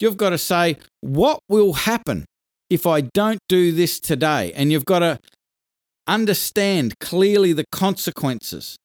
You've 0.00 0.16
got 0.16 0.30
to 0.30 0.38
say, 0.38 0.76
What 1.00 1.40
will 1.48 1.74
happen 1.74 2.24
if 2.68 2.86
I 2.86 3.02
don't 3.02 3.38
do 3.48 3.70
this 3.72 4.00
today? 4.00 4.52
And 4.54 4.72
you've 4.72 4.84
got 4.84 5.00
to 5.00 5.18
understand 6.08 6.98
clearly 7.00 7.52
the 7.52 7.64
consequences 7.70 8.76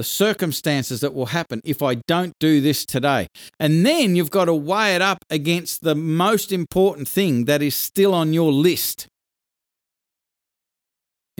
the 0.00 0.04
circumstances 0.04 1.02
that 1.02 1.12
will 1.12 1.26
happen 1.26 1.60
if 1.62 1.82
I 1.82 1.96
don't 2.08 2.32
do 2.40 2.62
this 2.62 2.86
today. 2.86 3.26
And 3.58 3.84
then 3.84 4.16
you've 4.16 4.30
got 4.30 4.46
to 4.46 4.54
weigh 4.54 4.94
it 4.94 5.02
up 5.02 5.18
against 5.28 5.82
the 5.82 5.94
most 5.94 6.52
important 6.52 7.06
thing 7.06 7.44
that 7.44 7.60
is 7.60 7.74
still 7.74 8.14
on 8.14 8.32
your 8.32 8.50
list. 8.50 9.08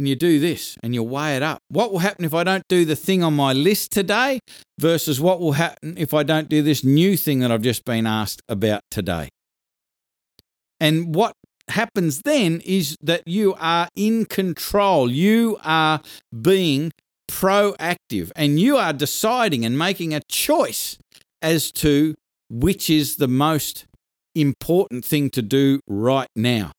And 0.01 0.09
you 0.09 0.17
do 0.17 0.41
this 0.41 0.79
and 0.83 0.95
you 0.95 1.03
weigh 1.03 1.37
it 1.37 1.43
up. 1.43 1.61
What 1.69 1.93
will 1.93 1.99
happen 1.99 2.25
if 2.25 2.33
I 2.33 2.43
don't 2.43 2.67
do 2.71 2.87
the 2.87 2.97
thing 2.97 3.23
on 3.23 3.35
my 3.35 3.53
list 3.53 3.93
today 3.93 4.41
versus 4.79 5.21
what 5.21 5.41
will 5.41 5.53
happen 5.53 5.95
if 5.99 6.15
I 6.15 6.23
don't 6.23 6.49
do 6.49 6.63
this 6.63 6.83
new 6.83 7.19
thing 7.19 7.41
that 7.41 7.53
I've 7.53 7.61
just 7.61 7.85
been 7.85 8.07
asked 8.07 8.41
about 8.49 8.81
today? 8.91 9.29
And 10.81 11.15
what 11.15 11.35
happens 11.69 12.23
then 12.23 12.63
is 12.65 12.97
that 13.03 13.29
you 13.29 13.55
are 13.59 13.91
in 13.95 14.25
control. 14.25 15.11
You 15.11 15.59
are 15.63 16.01
being 16.41 16.93
proactive 17.31 18.33
and 18.35 18.59
you 18.59 18.79
are 18.79 18.95
deciding 18.95 19.67
and 19.67 19.77
making 19.77 20.15
a 20.15 20.23
choice 20.31 20.97
as 21.43 21.71
to 21.73 22.15
which 22.49 22.89
is 22.89 23.17
the 23.17 23.29
most 23.29 23.85
important 24.35 25.05
thing 25.05 25.29
to 25.29 25.43
do 25.43 25.81
right 25.87 26.31
now. 26.35 26.73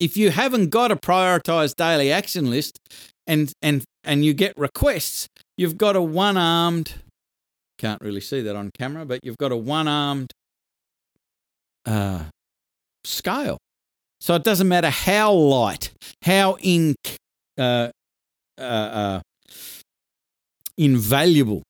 If 0.00 0.16
you 0.16 0.30
haven't 0.30 0.70
got 0.70 0.90
a 0.90 0.96
prioritized 0.96 1.76
daily 1.76 2.10
action 2.10 2.50
list 2.50 2.78
and 3.26 3.52
and 3.62 3.84
and 4.02 4.24
you 4.24 4.32
get 4.32 4.56
requests, 4.56 5.28
you've 5.56 5.76
got 5.76 5.94
a 5.94 6.02
one-armed 6.02 6.94
can't 7.80 8.00
really 8.02 8.20
see 8.20 8.42
that 8.42 8.54
on 8.54 8.70
camera, 8.78 9.06
but 9.06 9.20
you've 9.24 9.38
got 9.38 9.52
a 9.52 9.56
one-armed 9.56 10.30
uh, 11.86 12.24
scale. 13.04 13.56
So 14.20 14.34
it 14.34 14.44
doesn't 14.44 14.68
matter 14.68 14.90
how 14.90 15.32
light, 15.32 15.90
how 16.22 16.58
in 16.60 16.94
uh, 17.56 17.88
uh, 18.58 18.62
uh, 18.62 19.20
invaluable, 20.76 21.62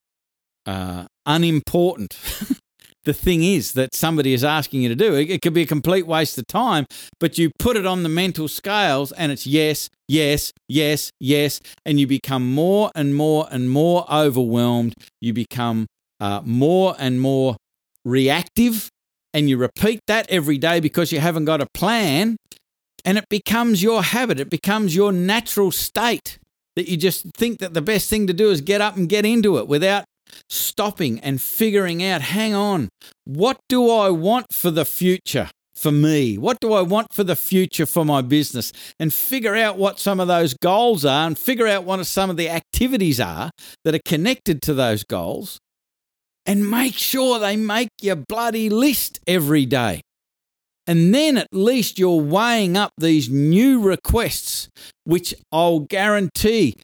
uh, 0.66 1.06
unimportant 1.26 2.18
the 3.04 3.14
thing 3.14 3.42
is 3.42 3.72
that 3.72 3.94
somebody 3.94 4.32
is 4.32 4.44
asking 4.44 4.82
you 4.82 4.88
to 4.88 4.94
do. 4.94 5.14
It, 5.14 5.30
it 5.30 5.42
could 5.42 5.54
be 5.54 5.62
a 5.62 5.66
complete 5.66 6.06
waste 6.06 6.38
of 6.38 6.46
time, 6.46 6.86
but 7.18 7.38
you 7.38 7.50
put 7.58 7.76
it 7.76 7.86
on 7.86 8.02
the 8.02 8.08
mental 8.08 8.48
scales 8.48 9.12
and 9.12 9.32
it's 9.32 9.46
yes, 9.46 9.88
yes, 10.08 10.52
yes, 10.68 11.10
yes. 11.18 11.60
And 11.84 11.98
you 11.98 12.06
become 12.06 12.52
more 12.52 12.90
and 12.94 13.14
more 13.14 13.46
and 13.50 13.70
more 13.70 14.04
overwhelmed. 14.12 14.94
You 15.20 15.32
become 15.32 15.86
uh, 16.20 16.42
more 16.44 16.94
and 16.98 17.20
more 17.20 17.56
reactive. 18.04 18.88
And 19.32 19.48
you 19.48 19.56
repeat 19.56 20.00
that 20.08 20.28
every 20.28 20.58
day 20.58 20.80
because 20.80 21.12
you 21.12 21.20
haven't 21.20 21.44
got 21.44 21.60
a 21.60 21.66
plan. 21.72 22.36
And 23.04 23.16
it 23.16 23.24
becomes 23.30 23.82
your 23.82 24.02
habit, 24.02 24.38
it 24.40 24.50
becomes 24.50 24.94
your 24.94 25.12
natural 25.12 25.70
state 25.70 26.38
that 26.76 26.88
you 26.88 26.96
just 26.96 27.26
think 27.36 27.58
that 27.60 27.74
the 27.74 27.82
best 27.82 28.10
thing 28.10 28.26
to 28.26 28.32
do 28.32 28.50
is 28.50 28.60
get 28.60 28.80
up 28.80 28.96
and 28.96 29.08
get 29.08 29.24
into 29.24 29.58
it 29.58 29.66
without 29.66 30.04
stopping 30.48 31.20
and 31.20 31.40
figuring 31.40 32.02
out 32.02 32.20
hang 32.20 32.54
on, 32.54 32.88
what 33.24 33.58
do 33.68 33.90
I 33.90 34.10
want 34.10 34.52
for 34.52 34.70
the 34.70 34.84
future? 34.84 35.50
For 35.74 35.92
me, 35.92 36.36
what 36.36 36.60
do 36.60 36.74
I 36.74 36.82
want 36.82 37.14
for 37.14 37.24
the 37.24 37.36
future 37.36 37.86
for 37.86 38.04
my 38.04 38.20
business? 38.20 38.70
And 38.98 39.14
figure 39.14 39.56
out 39.56 39.78
what 39.78 39.98
some 39.98 40.20
of 40.20 40.28
those 40.28 40.52
goals 40.52 41.06
are 41.06 41.26
and 41.26 41.38
figure 41.38 41.66
out 41.66 41.84
what 41.84 42.04
some 42.06 42.28
of 42.28 42.36
the 42.36 42.50
activities 42.50 43.18
are 43.18 43.50
that 43.84 43.94
are 43.94 44.00
connected 44.04 44.60
to 44.62 44.74
those 44.74 45.04
goals. 45.04 45.58
And 46.44 46.70
make 46.70 46.94
sure 46.94 47.38
they 47.38 47.56
make 47.56 47.88
your 48.02 48.16
bloody 48.16 48.68
list 48.68 49.20
every 49.26 49.64
day. 49.64 50.02
And 50.86 51.14
then 51.14 51.38
at 51.38 51.46
least 51.52 51.98
you're 51.98 52.20
weighing 52.20 52.76
up 52.76 52.90
these 52.98 53.30
new 53.30 53.80
requests, 53.80 54.68
which 55.04 55.34
I'll 55.52 55.80
guarantee 55.80 56.74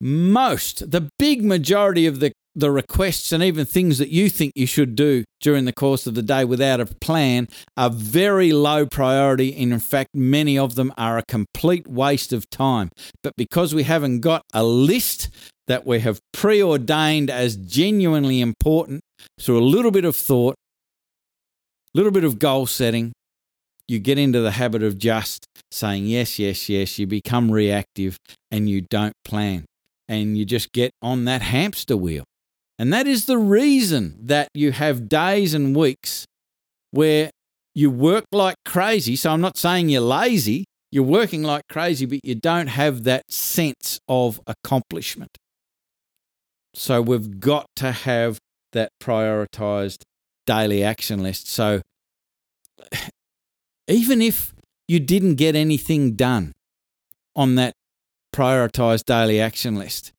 most, 0.00 0.90
the 0.90 1.10
big 1.18 1.44
majority 1.44 2.06
of 2.06 2.20
the 2.20 2.32
the 2.54 2.70
requests 2.70 3.32
and 3.32 3.42
even 3.42 3.64
things 3.64 3.98
that 3.98 4.08
you 4.08 4.28
think 4.28 4.52
you 4.54 4.66
should 4.66 4.96
do 4.96 5.24
during 5.40 5.64
the 5.64 5.72
course 5.72 6.06
of 6.06 6.14
the 6.14 6.22
day 6.22 6.44
without 6.44 6.80
a 6.80 6.86
plan 6.86 7.48
are 7.76 7.90
very 7.90 8.52
low 8.52 8.86
priority. 8.86 9.56
And 9.56 9.72
in 9.72 9.80
fact, 9.80 10.10
many 10.14 10.58
of 10.58 10.74
them 10.74 10.92
are 10.98 11.16
a 11.18 11.24
complete 11.26 11.86
waste 11.86 12.32
of 12.32 12.48
time. 12.50 12.90
But 13.22 13.34
because 13.36 13.74
we 13.74 13.84
haven't 13.84 14.20
got 14.20 14.42
a 14.52 14.64
list 14.64 15.30
that 15.68 15.86
we 15.86 16.00
have 16.00 16.18
preordained 16.32 17.30
as 17.30 17.56
genuinely 17.56 18.40
important 18.40 19.00
through 19.38 19.58
a 19.58 19.62
little 19.64 19.92
bit 19.92 20.04
of 20.04 20.16
thought, 20.16 20.56
a 21.94 21.98
little 21.98 22.12
bit 22.12 22.24
of 22.24 22.38
goal 22.38 22.66
setting, 22.66 23.12
you 23.86 23.98
get 23.98 24.18
into 24.18 24.40
the 24.40 24.52
habit 24.52 24.82
of 24.82 24.98
just 24.98 25.46
saying 25.70 26.06
yes, 26.06 26.38
yes, 26.38 26.68
yes. 26.68 26.98
You 26.98 27.06
become 27.06 27.50
reactive 27.50 28.16
and 28.50 28.68
you 28.68 28.80
don't 28.80 29.14
plan. 29.24 29.64
And 30.08 30.36
you 30.36 30.44
just 30.44 30.72
get 30.72 30.90
on 31.00 31.24
that 31.26 31.42
hamster 31.42 31.96
wheel. 31.96 32.24
And 32.80 32.94
that 32.94 33.06
is 33.06 33.26
the 33.26 33.36
reason 33.36 34.16
that 34.22 34.48
you 34.54 34.72
have 34.72 35.06
days 35.06 35.52
and 35.52 35.76
weeks 35.76 36.24
where 36.92 37.28
you 37.74 37.90
work 37.90 38.24
like 38.32 38.56
crazy. 38.64 39.16
So 39.16 39.32
I'm 39.32 39.42
not 39.42 39.58
saying 39.58 39.90
you're 39.90 40.00
lazy, 40.00 40.64
you're 40.90 41.04
working 41.04 41.42
like 41.42 41.64
crazy, 41.68 42.06
but 42.06 42.20
you 42.24 42.36
don't 42.36 42.68
have 42.68 43.04
that 43.04 43.30
sense 43.30 44.00
of 44.08 44.40
accomplishment. 44.46 45.36
So 46.72 47.02
we've 47.02 47.38
got 47.38 47.66
to 47.76 47.92
have 47.92 48.38
that 48.72 48.88
prioritized 48.98 50.00
daily 50.46 50.82
action 50.82 51.22
list. 51.22 51.48
So 51.48 51.82
even 53.88 54.22
if 54.22 54.54
you 54.88 55.00
didn't 55.00 55.34
get 55.34 55.54
anything 55.54 56.14
done 56.16 56.52
on 57.36 57.56
that 57.56 57.74
prioritized 58.34 59.04
daily 59.04 59.38
action 59.38 59.76
list, 59.76 60.12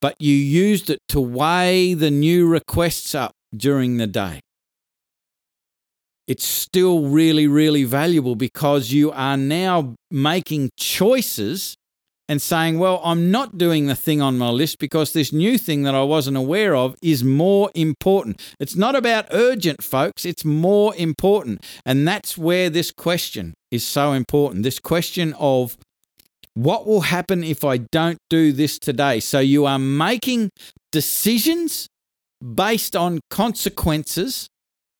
but 0.00 0.16
you 0.20 0.34
used 0.34 0.90
it 0.90 1.00
to 1.08 1.20
weigh 1.20 1.94
the 1.94 2.10
new 2.10 2.46
requests 2.46 3.14
up 3.14 3.32
during 3.56 3.96
the 3.96 4.06
day. 4.06 4.40
It's 6.26 6.46
still 6.46 7.08
really, 7.08 7.46
really 7.46 7.84
valuable 7.84 8.36
because 8.36 8.92
you 8.92 9.10
are 9.12 9.36
now 9.36 9.94
making 10.10 10.70
choices 10.76 11.74
and 12.28 12.42
saying, 12.42 12.78
well, 12.78 13.00
I'm 13.02 13.30
not 13.30 13.56
doing 13.56 13.86
the 13.86 13.94
thing 13.94 14.20
on 14.20 14.36
my 14.36 14.50
list 14.50 14.78
because 14.78 15.14
this 15.14 15.32
new 15.32 15.56
thing 15.56 15.84
that 15.84 15.94
I 15.94 16.02
wasn't 16.02 16.36
aware 16.36 16.76
of 16.76 16.94
is 17.02 17.24
more 17.24 17.70
important. 17.74 18.40
It's 18.60 18.76
not 18.76 18.94
about 18.94 19.28
urgent, 19.30 19.82
folks, 19.82 20.26
it's 20.26 20.44
more 20.44 20.94
important. 20.96 21.64
And 21.86 22.06
that's 22.06 22.36
where 22.36 22.68
this 22.68 22.90
question 22.90 23.54
is 23.70 23.86
so 23.86 24.12
important. 24.12 24.62
This 24.62 24.78
question 24.78 25.34
of 25.38 25.78
what 26.58 26.88
will 26.88 27.02
happen 27.02 27.44
if 27.44 27.64
I 27.64 27.76
don't 27.76 28.18
do 28.28 28.50
this 28.50 28.80
today? 28.80 29.20
So 29.20 29.38
you 29.38 29.64
are 29.64 29.78
making 29.78 30.50
decisions 30.90 31.86
based 32.42 32.96
on 32.96 33.20
consequences 33.30 34.48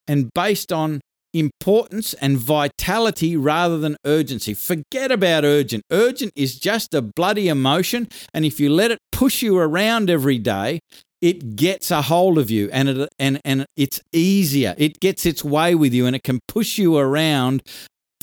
and 0.07 0.29
based 0.33 0.71
on 0.71 1.01
importance 1.33 2.13
and 2.15 2.37
vitality 2.37 3.35
rather 3.35 3.77
than 3.77 3.97
urgency. 4.05 4.53
Forget 4.53 5.11
about 5.11 5.43
urgent. 5.43 5.83
Urgent 5.91 6.31
is 6.33 6.57
just 6.57 6.93
a 6.93 7.01
bloody 7.01 7.49
emotion. 7.49 8.07
And 8.33 8.45
if 8.45 8.61
you 8.61 8.69
let 8.69 8.91
it 8.91 8.99
push 9.11 9.41
you 9.41 9.57
around 9.57 10.09
every 10.09 10.37
day, 10.37 10.79
it 11.21 11.57
gets 11.57 11.91
a 11.91 12.03
hold 12.03 12.37
of 12.37 12.49
you 12.49 12.69
and 12.71 12.87
it 12.87 13.09
and 13.19 13.41
and 13.43 13.65
it's 13.75 13.99
easier. 14.13 14.75
It 14.77 15.01
gets 15.01 15.25
its 15.25 15.43
way 15.43 15.75
with 15.75 15.93
you 15.93 16.05
and 16.05 16.15
it 16.15 16.23
can 16.23 16.39
push 16.47 16.77
you 16.77 16.97
around 16.97 17.63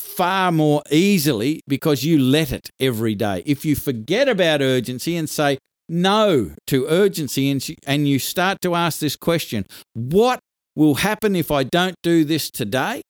far 0.07 0.53
more 0.53 0.83
easily 0.90 1.61
because 1.66 2.05
you 2.05 2.19
let 2.19 2.53
it 2.53 2.71
every 2.81 3.14
day. 3.14 3.42
If 3.45 3.64
you 3.64 3.75
forget 3.75 4.29
about 4.29 4.62
urgency 4.62 5.16
and 5.16 5.29
say 5.29 5.59
no 5.88 6.53
to 6.69 6.87
urgency 6.87 7.51
and, 7.51 7.64
and 7.87 8.09
you 8.09 8.19
start 8.19 8.61
to 8.62 8.75
ask 8.75 8.99
this 8.99 9.16
question 9.16 9.66
what 9.92 10.40
will 10.75 10.97
happen 10.97 11.35
if 11.35 11.51
I 11.51 11.64
don't 11.64 11.97
do 12.03 12.25
this 12.25 12.51
today? 12.51 13.03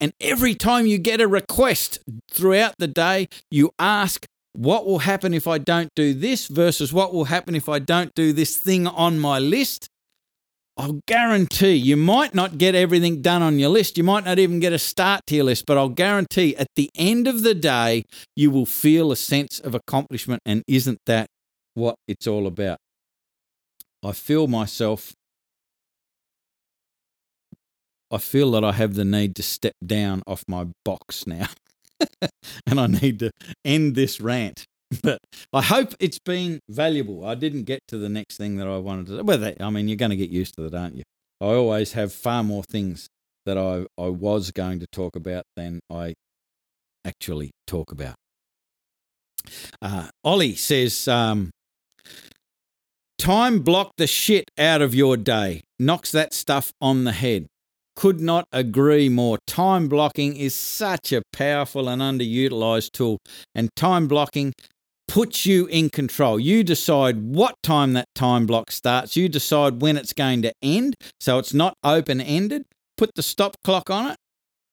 And 0.00 0.12
every 0.20 0.54
time 0.54 0.86
you 0.86 0.98
get 0.98 1.20
a 1.20 1.28
request 1.28 2.00
throughout 2.32 2.74
the 2.78 2.88
day, 2.88 3.28
you 3.50 3.70
ask, 3.78 4.26
what 4.52 4.84
will 4.84 4.98
happen 5.00 5.32
if 5.32 5.46
I 5.46 5.58
don't 5.58 5.88
do 5.94 6.12
this 6.12 6.48
versus 6.48 6.92
what 6.92 7.14
will 7.14 7.26
happen 7.26 7.54
if 7.54 7.68
I 7.68 7.78
don't 7.78 8.12
do 8.14 8.32
this 8.32 8.56
thing 8.56 8.86
on 8.86 9.18
my 9.18 9.38
list? 9.38 9.88
I'll 10.76 11.00
guarantee 11.06 11.74
you 11.74 11.96
might 11.96 12.34
not 12.34 12.56
get 12.56 12.74
everything 12.74 13.20
done 13.20 13.42
on 13.42 13.58
your 13.58 13.68
list. 13.68 13.98
You 13.98 14.04
might 14.04 14.24
not 14.24 14.38
even 14.38 14.58
get 14.58 14.72
a 14.72 14.78
start 14.78 15.20
to 15.26 15.34
your 15.34 15.44
list, 15.44 15.66
but 15.66 15.76
I'll 15.76 15.90
guarantee 15.90 16.56
at 16.56 16.68
the 16.76 16.88
end 16.96 17.26
of 17.26 17.42
the 17.42 17.54
day, 17.54 18.04
you 18.34 18.50
will 18.50 18.64
feel 18.64 19.12
a 19.12 19.16
sense 19.16 19.60
of 19.60 19.74
accomplishment. 19.74 20.40
And 20.46 20.62
isn't 20.66 20.98
that 21.06 21.26
what 21.74 21.96
it's 22.08 22.26
all 22.26 22.46
about? 22.46 22.78
I 24.02 24.12
feel 24.12 24.48
myself, 24.48 25.12
I 28.10 28.18
feel 28.18 28.50
that 28.52 28.64
I 28.64 28.72
have 28.72 28.94
the 28.94 29.04
need 29.04 29.36
to 29.36 29.42
step 29.42 29.74
down 29.84 30.22
off 30.26 30.42
my 30.48 30.68
box 30.84 31.26
now. 31.26 31.48
and 32.66 32.80
I 32.80 32.86
need 32.86 33.18
to 33.20 33.30
end 33.64 33.94
this 33.94 34.20
rant. 34.20 34.64
But 35.02 35.18
I 35.52 35.62
hope 35.62 35.94
it's 36.00 36.18
been 36.18 36.60
valuable. 36.68 37.24
I 37.24 37.34
didn't 37.34 37.64
get 37.64 37.80
to 37.88 37.98
the 37.98 38.08
next 38.08 38.36
thing 38.36 38.56
that 38.56 38.66
I 38.66 38.78
wanted 38.78 39.06
to. 39.06 39.22
Well, 39.22 39.38
that, 39.38 39.60
I 39.60 39.70
mean, 39.70 39.88
you're 39.88 39.96
going 39.96 40.10
to 40.10 40.16
get 40.16 40.30
used 40.30 40.54
to 40.56 40.66
it, 40.66 40.74
aren't 40.74 40.96
you? 40.96 41.02
I 41.40 41.46
always 41.46 41.92
have 41.92 42.12
far 42.12 42.42
more 42.42 42.62
things 42.62 43.08
that 43.46 43.58
I, 43.58 43.86
I 44.00 44.08
was 44.08 44.50
going 44.50 44.80
to 44.80 44.86
talk 44.92 45.16
about 45.16 45.44
than 45.56 45.80
I 45.90 46.14
actually 47.04 47.50
talk 47.66 47.90
about. 47.90 48.14
Uh, 49.80 50.08
Ollie 50.22 50.54
says, 50.54 51.08
um, 51.08 51.50
time 53.18 53.60
block 53.60 53.92
the 53.96 54.06
shit 54.06 54.50
out 54.56 54.82
of 54.82 54.94
your 54.94 55.16
day, 55.16 55.62
knocks 55.78 56.12
that 56.12 56.32
stuff 56.32 56.72
on 56.80 57.04
the 57.04 57.12
head. 57.12 57.46
Could 57.94 58.20
not 58.20 58.46
agree 58.52 59.08
more. 59.08 59.38
Time 59.46 59.88
blocking 59.88 60.34
is 60.36 60.54
such 60.54 61.12
a 61.12 61.22
powerful 61.32 61.88
and 61.88 62.00
underutilized 62.00 62.92
tool, 62.92 63.18
and 63.54 63.68
time 63.76 64.08
blocking 64.08 64.54
puts 65.08 65.44
you 65.46 65.66
in 65.66 65.90
control. 65.90 66.40
You 66.40 66.64
decide 66.64 67.22
what 67.22 67.56
time 67.62 67.92
that 67.92 68.08
time 68.14 68.46
block 68.46 68.70
starts. 68.70 69.16
You 69.16 69.28
decide 69.28 69.82
when 69.82 69.96
it's 69.96 70.12
going 70.12 70.42
to 70.42 70.52
end. 70.62 70.94
So 71.20 71.38
it's 71.38 71.54
not 71.54 71.74
open 71.84 72.20
ended. 72.20 72.64
Put 72.96 73.14
the 73.14 73.22
stop 73.22 73.56
clock 73.64 73.90
on 73.90 74.12
it. 74.12 74.16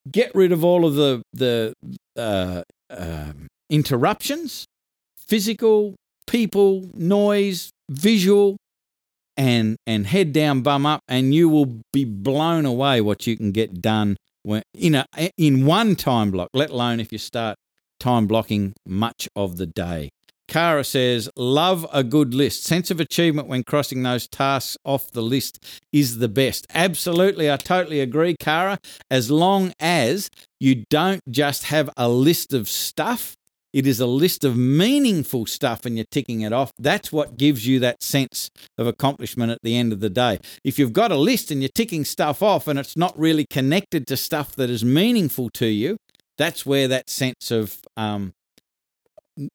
Get 0.09 0.33
rid 0.33 0.51
of 0.51 0.63
all 0.63 0.85
of 0.85 0.95
the, 0.95 1.21
the 1.33 1.73
uh, 2.17 2.63
uh, 2.89 3.33
interruptions 3.69 4.65
physical, 5.29 5.93
people, 6.25 6.89
noise, 6.95 7.69
visual, 7.87 8.57
and, 9.37 9.77
and 9.85 10.07
head 10.07 10.33
down, 10.33 10.61
bum 10.61 10.85
up, 10.85 11.01
and 11.07 11.35
you 11.35 11.47
will 11.47 11.81
be 11.93 12.03
blown 12.03 12.65
away 12.65 12.99
what 12.99 13.27
you 13.27 13.37
can 13.37 13.51
get 13.51 13.79
done 13.79 14.17
when, 14.41 14.63
in, 14.73 14.95
a, 14.95 15.05
in 15.37 15.67
one 15.67 15.95
time 15.95 16.31
block, 16.31 16.49
let 16.53 16.71
alone 16.71 16.99
if 16.99 17.11
you 17.11 17.19
start 17.19 17.57
time 17.99 18.25
blocking 18.25 18.73
much 18.87 19.29
of 19.35 19.57
the 19.57 19.67
day. 19.67 20.09
Kara 20.49 20.83
says, 20.83 21.29
Love 21.37 21.85
a 21.93 22.03
good 22.03 22.33
list. 22.33 22.63
Sense 22.65 22.91
of 22.91 22.99
achievement 22.99 23.47
when 23.47 23.63
crossing 23.63 24.03
those 24.03 24.27
tasks 24.27 24.75
off 24.83 25.11
the 25.11 25.21
list 25.21 25.63
is 25.93 26.17
the 26.17 26.27
best. 26.27 26.67
Absolutely. 26.73 27.49
I 27.49 27.57
totally 27.57 28.01
agree, 28.01 28.35
Kara. 28.39 28.77
As 29.09 29.31
long 29.31 29.71
as 29.79 30.29
you 30.59 30.83
don't 30.89 31.21
just 31.29 31.65
have 31.65 31.89
a 31.95 32.09
list 32.09 32.53
of 32.53 32.67
stuff, 32.67 33.35
It 33.71 33.85
is 33.85 33.99
a 33.99 34.07
list 34.07 34.43
of 34.43 34.57
meaningful 34.57 35.45
stuff 35.45 35.85
and 35.85 35.95
you're 35.95 36.05
ticking 36.09 36.41
it 36.41 36.51
off. 36.51 36.71
That's 36.79 37.11
what 37.11 37.37
gives 37.37 37.67
you 37.67 37.79
that 37.81 38.01
sense 38.01 38.49
of 38.79 38.87
accomplishment 38.87 39.51
at 39.51 39.59
the 39.61 39.77
end 39.77 39.93
of 39.93 39.99
the 39.99 40.09
day. 40.09 40.39
If 40.63 40.79
you've 40.79 40.91
got 40.93 41.11
a 41.11 41.17
list 41.17 41.51
and 41.51 41.61
you're 41.61 41.69
ticking 41.75 42.03
stuff 42.03 42.41
off 42.41 42.67
and 42.67 42.79
it's 42.79 42.97
not 42.97 43.17
really 43.17 43.45
connected 43.47 44.07
to 44.07 44.17
stuff 44.17 44.55
that 44.55 44.71
is 44.71 44.83
meaningful 44.83 45.51
to 45.51 45.67
you, 45.67 45.97
that's 46.35 46.65
where 46.65 46.87
that 46.87 47.11
sense 47.11 47.51
of, 47.51 47.77
um, 47.95 48.31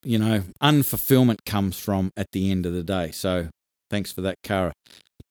you 0.03 0.19
know, 0.19 0.43
unfulfillment 0.63 1.45
comes 1.45 1.79
from 1.79 2.11
at 2.17 2.27
the 2.33 2.51
end 2.51 2.67
of 2.67 2.73
the 2.73 2.83
day. 2.83 3.11
So 3.11 3.49
thanks 3.91 4.13
for 4.13 4.21
that, 4.23 4.37
Cara. 4.43 4.73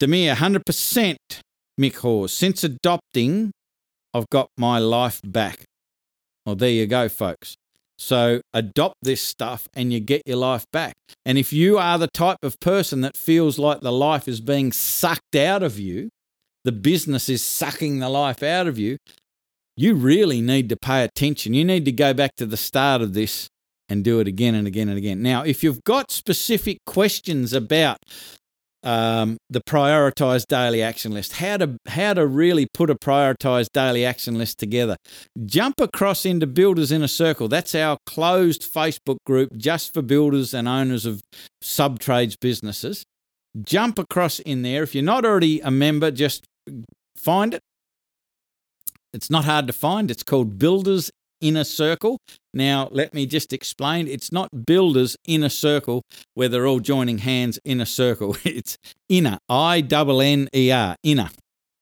Demir, 0.02 0.36
100% 0.36 1.16
Mick 1.80 1.96
Hawes. 1.98 2.34
Since 2.34 2.64
adopting, 2.64 3.52
I've 4.14 4.30
got 4.30 4.50
my 4.58 4.80
life 4.80 5.22
back. 5.24 5.64
Well, 6.46 6.56
there 6.56 6.70
you 6.70 6.86
go, 6.86 7.10
folks. 7.10 7.56
So 7.98 8.42
adopt 8.54 8.96
this 9.02 9.22
stuff 9.22 9.68
and 9.74 9.94
you 9.94 10.00
get 10.00 10.24
your 10.26 10.38
life 10.38 10.66
back. 10.74 10.96
And 11.26 11.38
if 11.38 11.54
you 11.54 11.78
are 11.78 11.98
the 11.98 12.10
type 12.14 12.40
of 12.44 12.60
person 12.60 13.02
that 13.02 13.16
feels 13.16 13.58
like 13.58 13.82
the 13.82 13.92
life 13.92 14.28
is 14.28 14.42
being 14.42 14.72
sucked 14.72 15.36
out 15.36 15.64
of 15.64 15.80
you, 15.80 16.10
the 16.64 16.72
business 16.72 17.30
is 17.30 17.44
sucking 17.44 18.00
the 18.00 18.10
life 18.10 18.44
out 18.44 18.68
of 18.68 18.78
you, 18.78 18.98
you 19.76 19.96
really 19.96 20.42
need 20.42 20.70
to 20.70 20.76
pay 20.76 21.04
attention. 21.04 21.54
You 21.54 21.66
need 21.66 21.86
to 21.86 21.92
go 21.92 22.14
back 22.14 22.36
to 22.38 22.46
the 22.46 22.58
start 22.58 23.02
of 23.02 23.14
this 23.14 23.48
and 23.94 24.04
do 24.04 24.20
it 24.20 24.28
again 24.28 24.56
and 24.56 24.68
again 24.68 24.90
and 24.90 24.98
again. 24.98 25.22
Now, 25.22 25.44
if 25.44 25.64
you've 25.64 25.84
got 25.86 26.12
specific 26.12 26.80
questions 26.86 27.54
about 27.54 28.00
um, 28.84 29.38
the 29.50 29.62
prioritized 29.62 30.48
daily 30.48 30.82
action 30.82 31.14
list, 31.14 31.34
how 31.34 31.56
to 31.58 31.78
how 31.88 32.14
to 32.14 32.28
really 32.28 32.68
put 32.74 32.90
a 32.90 32.96
prioritized 32.96 33.68
daily 33.74 34.04
action 34.04 34.38
list 34.38 34.60
together. 34.60 34.98
Jump 35.46 35.80
across 35.80 36.26
into 36.26 36.46
Builders 36.46 36.92
Inner 36.92 37.08
Circle. 37.08 37.48
That's 37.48 37.74
our 37.74 37.98
closed 38.06 38.62
Facebook 38.62 39.18
group 39.26 39.56
just 39.56 39.94
for 39.94 40.02
builders 40.02 40.54
and 40.54 40.68
owners 40.68 41.06
of 41.06 41.22
sub 41.62 42.00
trades 42.00 42.36
businesses. 42.36 43.06
Jump 43.64 44.00
across 44.00 44.40
in 44.40 44.64
there. 44.64 44.84
If 44.84 44.94
you're 44.94 45.04
not 45.04 45.24
already 45.24 45.62
a 45.62 45.72
member, 45.72 46.12
just 46.12 46.44
find 47.16 47.54
it. 47.54 47.62
It's 49.14 49.30
not 49.30 49.46
hard 49.46 49.68
to 49.68 49.74
find. 49.74 50.12
It's 50.12 50.24
called 50.24 50.58
Builders 50.58 51.12
inner 51.40 51.64
circle. 51.64 52.18
Now, 52.54 52.88
let 52.92 53.14
me 53.14 53.26
just 53.26 53.52
explain 53.52 54.08
it's 54.08 54.32
not 54.32 54.66
builders 54.66 55.18
in 55.26 55.44
a 55.44 55.50
circle 55.50 56.04
where 56.36 56.50
they're 56.50 56.68
all 56.68 56.80
joining 56.80 57.20
hands 57.20 57.60
in 57.66 57.82
a 57.82 57.86
circle. 57.86 58.38
It's 58.46 58.78
inner, 59.10 59.40
I 59.50 59.82
double 59.82 60.22
N 60.22 60.48
E 60.54 60.72
R, 60.72 60.96
inner. 61.04 61.30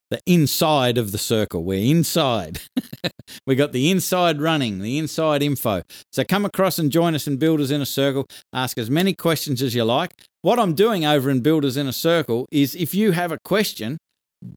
The 0.09 0.19
inside 0.25 0.97
of 0.97 1.11
the 1.11 1.17
circle. 1.17 1.63
We're 1.63 1.89
inside. 1.89 2.59
we 3.47 3.55
got 3.55 3.71
the 3.71 3.89
inside 3.89 4.41
running, 4.41 4.79
the 4.79 4.97
inside 4.97 5.41
info. 5.41 5.83
So 6.11 6.23
come 6.25 6.43
across 6.43 6.77
and 6.79 6.91
join 6.91 7.15
us 7.15 7.27
in 7.27 7.37
Builders 7.37 7.71
Inner 7.71 7.85
Circle. 7.85 8.27
Ask 8.51 8.77
as 8.77 8.89
many 8.89 9.13
questions 9.13 9.61
as 9.61 9.73
you 9.73 9.85
like. 9.85 10.11
What 10.41 10.59
I'm 10.59 10.73
doing 10.73 11.05
over 11.05 11.29
in 11.29 11.39
Builders 11.39 11.77
Inner 11.77 11.93
Circle 11.93 12.47
is 12.51 12.75
if 12.75 12.93
you 12.93 13.11
have 13.11 13.31
a 13.31 13.39
question, 13.45 13.97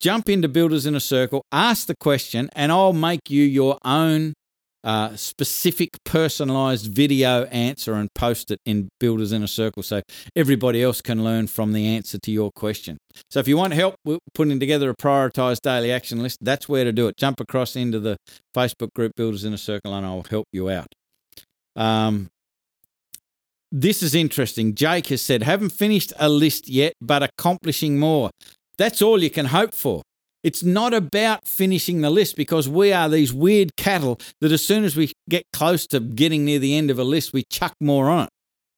jump 0.00 0.28
into 0.28 0.48
Builders 0.48 0.86
Inner 0.86 1.00
Circle, 1.00 1.42
ask 1.52 1.86
the 1.86 1.96
question, 2.00 2.50
and 2.54 2.72
I'll 2.72 2.92
make 2.92 3.30
you 3.30 3.44
your 3.44 3.78
own 3.84 4.34
uh, 4.84 5.16
specific 5.16 5.90
personalized 6.04 6.92
video 6.92 7.44
answer 7.44 7.94
and 7.94 8.12
post 8.14 8.50
it 8.50 8.60
in 8.66 8.88
Builders 9.00 9.32
Inner 9.32 9.46
Circle 9.46 9.82
so 9.82 10.02
everybody 10.36 10.82
else 10.82 11.00
can 11.00 11.24
learn 11.24 11.46
from 11.46 11.72
the 11.72 11.86
answer 11.86 12.18
to 12.18 12.30
your 12.30 12.50
question. 12.54 12.98
So 13.30 13.40
if 13.40 13.48
you 13.48 13.56
want 13.56 13.72
help 13.72 13.96
putting 14.34 14.60
together 14.60 14.90
a 14.90 14.94
prioritized 14.94 15.62
daily 15.62 15.90
action 15.90 16.22
list, 16.22 16.38
that's 16.42 16.68
where 16.68 16.84
to 16.84 16.92
do 16.92 17.08
it. 17.08 17.16
Jump 17.16 17.40
across 17.40 17.76
into 17.76 17.98
the 17.98 18.18
Facebook 18.54 18.92
group 18.94 19.12
Builders 19.16 19.44
Inner 19.44 19.56
Circle 19.56 19.94
and 19.94 20.04
I'll 20.04 20.26
help 20.28 20.46
you 20.52 20.68
out. 20.68 20.88
Um, 21.76 22.28
this 23.72 24.02
is 24.02 24.14
interesting. 24.14 24.74
Jake 24.74 25.06
has 25.06 25.22
said, 25.22 25.42
haven't 25.42 25.70
finished 25.70 26.12
a 26.18 26.28
list 26.28 26.68
yet, 26.68 26.92
but 27.00 27.22
accomplishing 27.22 27.98
more. 27.98 28.30
That's 28.76 29.02
all 29.02 29.22
you 29.22 29.30
can 29.30 29.46
hope 29.46 29.74
for. 29.74 30.02
It's 30.44 30.62
not 30.62 30.92
about 30.92 31.48
finishing 31.48 32.02
the 32.02 32.10
list 32.10 32.36
because 32.36 32.68
we 32.68 32.92
are 32.92 33.08
these 33.08 33.32
weird 33.32 33.76
cattle 33.76 34.20
that 34.42 34.52
as 34.52 34.62
soon 34.62 34.84
as 34.84 34.94
we 34.94 35.10
get 35.28 35.44
close 35.54 35.86
to 35.88 36.00
getting 36.00 36.44
near 36.44 36.58
the 36.58 36.76
end 36.76 36.90
of 36.90 36.98
a 36.98 37.04
list, 37.04 37.32
we 37.32 37.44
chuck 37.50 37.72
more 37.80 38.10
on 38.10 38.24
it. 38.24 38.30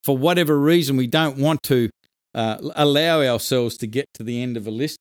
For 0.04 0.16
whatever 0.16 0.56
reason, 0.56 0.96
we 0.96 1.08
don't 1.08 1.38
want 1.38 1.64
to 1.64 1.90
uh, 2.36 2.58
allow 2.76 3.20
ourselves 3.20 3.76
to 3.78 3.88
get 3.88 4.06
to 4.14 4.22
the 4.22 4.40
end 4.40 4.56
of 4.56 4.68
a 4.68 4.70
list. 4.70 4.98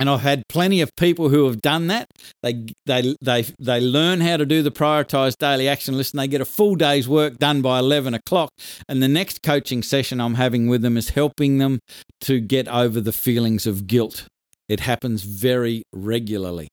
And 0.00 0.10
I've 0.10 0.20
had 0.20 0.42
plenty 0.48 0.80
of 0.80 0.94
people 0.96 1.28
who 1.28 1.46
have 1.46 1.60
done 1.60 1.88
that. 1.88 2.06
They 2.42 2.66
they 2.86 3.16
they 3.20 3.44
they 3.58 3.80
learn 3.80 4.20
how 4.20 4.36
to 4.36 4.46
do 4.46 4.62
the 4.62 4.70
prioritized 4.70 5.38
daily 5.38 5.68
action 5.68 5.96
list, 5.96 6.14
and 6.14 6.20
they 6.20 6.28
get 6.28 6.40
a 6.40 6.44
full 6.44 6.76
day's 6.76 7.08
work 7.08 7.38
done 7.38 7.62
by 7.62 7.80
eleven 7.80 8.14
o'clock. 8.14 8.50
And 8.88 9.02
the 9.02 9.08
next 9.08 9.42
coaching 9.42 9.82
session 9.82 10.20
I'm 10.20 10.34
having 10.34 10.68
with 10.68 10.82
them 10.82 10.96
is 10.96 11.10
helping 11.10 11.58
them 11.58 11.80
to 12.22 12.38
get 12.38 12.68
over 12.68 13.00
the 13.00 13.12
feelings 13.12 13.66
of 13.66 13.88
guilt 13.88 14.28
it 14.68 14.80
happens 14.80 15.22
very 15.22 15.82
regularly. 15.92 16.68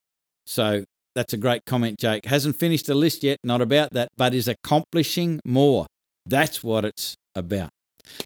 So 0.46 0.84
that's 1.14 1.32
a 1.32 1.38
great 1.38 1.64
comment, 1.64 1.98
Jake. 1.98 2.26
Hasn't 2.26 2.56
finished 2.56 2.88
a 2.88 2.94
list 2.94 3.22
yet, 3.22 3.38
not 3.42 3.60
about 3.62 3.92
that, 3.94 4.08
but 4.16 4.34
is 4.34 4.48
accomplishing 4.48 5.40
more. 5.44 5.86
That's 6.26 6.62
what 6.62 6.84
it's 6.84 7.14
about. 7.34 7.70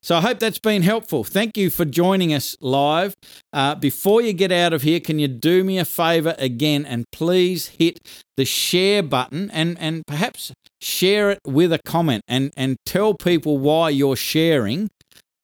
So 0.02 0.16
I 0.16 0.20
hope 0.20 0.40
that's 0.40 0.58
been 0.58 0.82
helpful. 0.82 1.24
Thank 1.24 1.56
you 1.56 1.70
for 1.70 1.84
joining 1.84 2.34
us 2.34 2.56
live. 2.60 3.14
Uh, 3.52 3.74
before 3.74 4.20
you 4.20 4.32
get 4.32 4.52
out 4.52 4.72
of 4.72 4.82
here, 4.82 5.00
can 5.00 5.18
you 5.18 5.28
do 5.28 5.64
me 5.64 5.78
a 5.78 5.84
favor 5.84 6.34
again 6.36 6.84
and 6.84 7.04
please 7.12 7.68
hit 7.68 7.98
the 8.36 8.44
share 8.44 9.02
button 9.02 9.50
and, 9.52 9.78
and 9.80 10.02
perhaps 10.06 10.52
share 10.82 11.30
it 11.30 11.38
with 11.46 11.72
a 11.72 11.80
comment 11.84 12.22
and, 12.28 12.52
and 12.56 12.76
tell 12.84 13.14
people 13.14 13.56
why 13.56 13.88
you're 13.88 14.16
sharing 14.16 14.90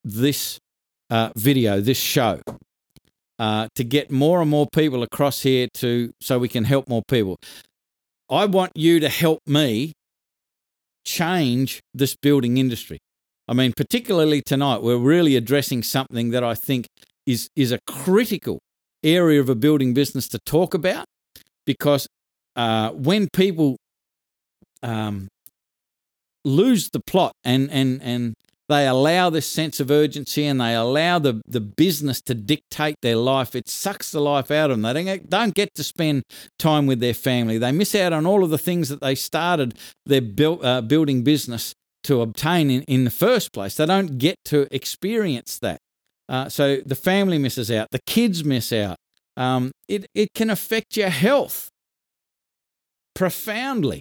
this 0.04 0.58
uh, 1.08 1.30
video, 1.34 1.80
this 1.80 1.98
show 1.98 2.40
uh, 3.38 3.68
to 3.74 3.84
get 3.84 4.10
more 4.10 4.40
and 4.40 4.50
more 4.50 4.66
people 4.72 5.02
across 5.02 5.42
here 5.42 5.68
to 5.74 6.12
so 6.20 6.38
we 6.38 6.48
can 6.48 6.64
help 6.64 6.88
more 6.88 7.02
people. 7.08 7.38
I 8.30 8.46
want 8.46 8.72
you 8.74 9.00
to 9.00 9.08
help 9.08 9.40
me 9.46 9.92
change 11.04 11.80
this 11.94 12.16
building 12.16 12.56
industry. 12.56 12.98
I 13.48 13.54
mean, 13.54 13.72
particularly 13.76 14.42
tonight, 14.42 14.82
we're 14.82 14.96
really 14.96 15.36
addressing 15.36 15.82
something 15.82 16.30
that 16.30 16.42
I 16.42 16.54
think 16.54 16.86
is 17.26 17.48
is 17.54 17.72
a 17.72 17.78
critical 17.86 18.58
area 19.04 19.40
of 19.40 19.48
a 19.48 19.54
building 19.54 19.94
business 19.94 20.28
to 20.28 20.38
talk 20.46 20.74
about 20.74 21.04
because 21.64 22.08
uh, 22.56 22.90
when 22.90 23.28
people 23.32 23.76
um, 24.82 25.28
lose 26.44 26.90
the 26.90 27.00
plot 27.06 27.32
and 27.44 27.70
and 27.70 28.00
and 28.02 28.34
they 28.68 28.86
allow 28.86 29.30
this 29.30 29.46
sense 29.46 29.78
of 29.78 29.90
urgency 29.90 30.44
and 30.44 30.60
they 30.60 30.74
allow 30.74 31.18
the, 31.18 31.40
the 31.46 31.60
business 31.60 32.20
to 32.22 32.34
dictate 32.34 32.96
their 33.00 33.16
life. 33.16 33.54
It 33.54 33.68
sucks 33.68 34.10
the 34.10 34.20
life 34.20 34.50
out 34.50 34.70
of 34.70 34.80
them. 34.80 34.94
They 34.94 35.18
don't, 35.18 35.54
get 35.54 35.74
to 35.76 35.84
spend 35.84 36.24
time 36.58 36.86
with 36.86 37.00
their 37.00 37.14
family. 37.14 37.58
They 37.58 37.72
miss 37.72 37.94
out 37.94 38.12
on 38.12 38.26
all 38.26 38.42
of 38.42 38.50
the 38.50 38.58
things 38.58 38.88
that 38.88 39.00
they 39.00 39.14
started 39.14 39.78
their 40.04 40.20
build, 40.20 40.64
uh, 40.64 40.80
building 40.80 41.22
business 41.22 41.72
to 42.04 42.20
obtain 42.20 42.70
in, 42.70 42.82
in 42.82 43.04
the 43.04 43.10
first 43.10 43.52
place. 43.52 43.76
They 43.76 43.86
don't 43.86 44.18
get 44.18 44.36
to 44.46 44.66
experience 44.74 45.58
that. 45.60 45.78
Uh, 46.28 46.48
so 46.48 46.78
the 46.84 46.96
family 46.96 47.38
misses 47.38 47.70
out, 47.70 47.88
the 47.92 48.00
kids 48.06 48.44
miss 48.44 48.72
out. 48.72 48.96
Um, 49.36 49.70
it, 49.86 50.06
it 50.14 50.30
can 50.34 50.50
affect 50.50 50.96
your 50.96 51.10
health 51.10 51.68
profoundly. 53.14 54.00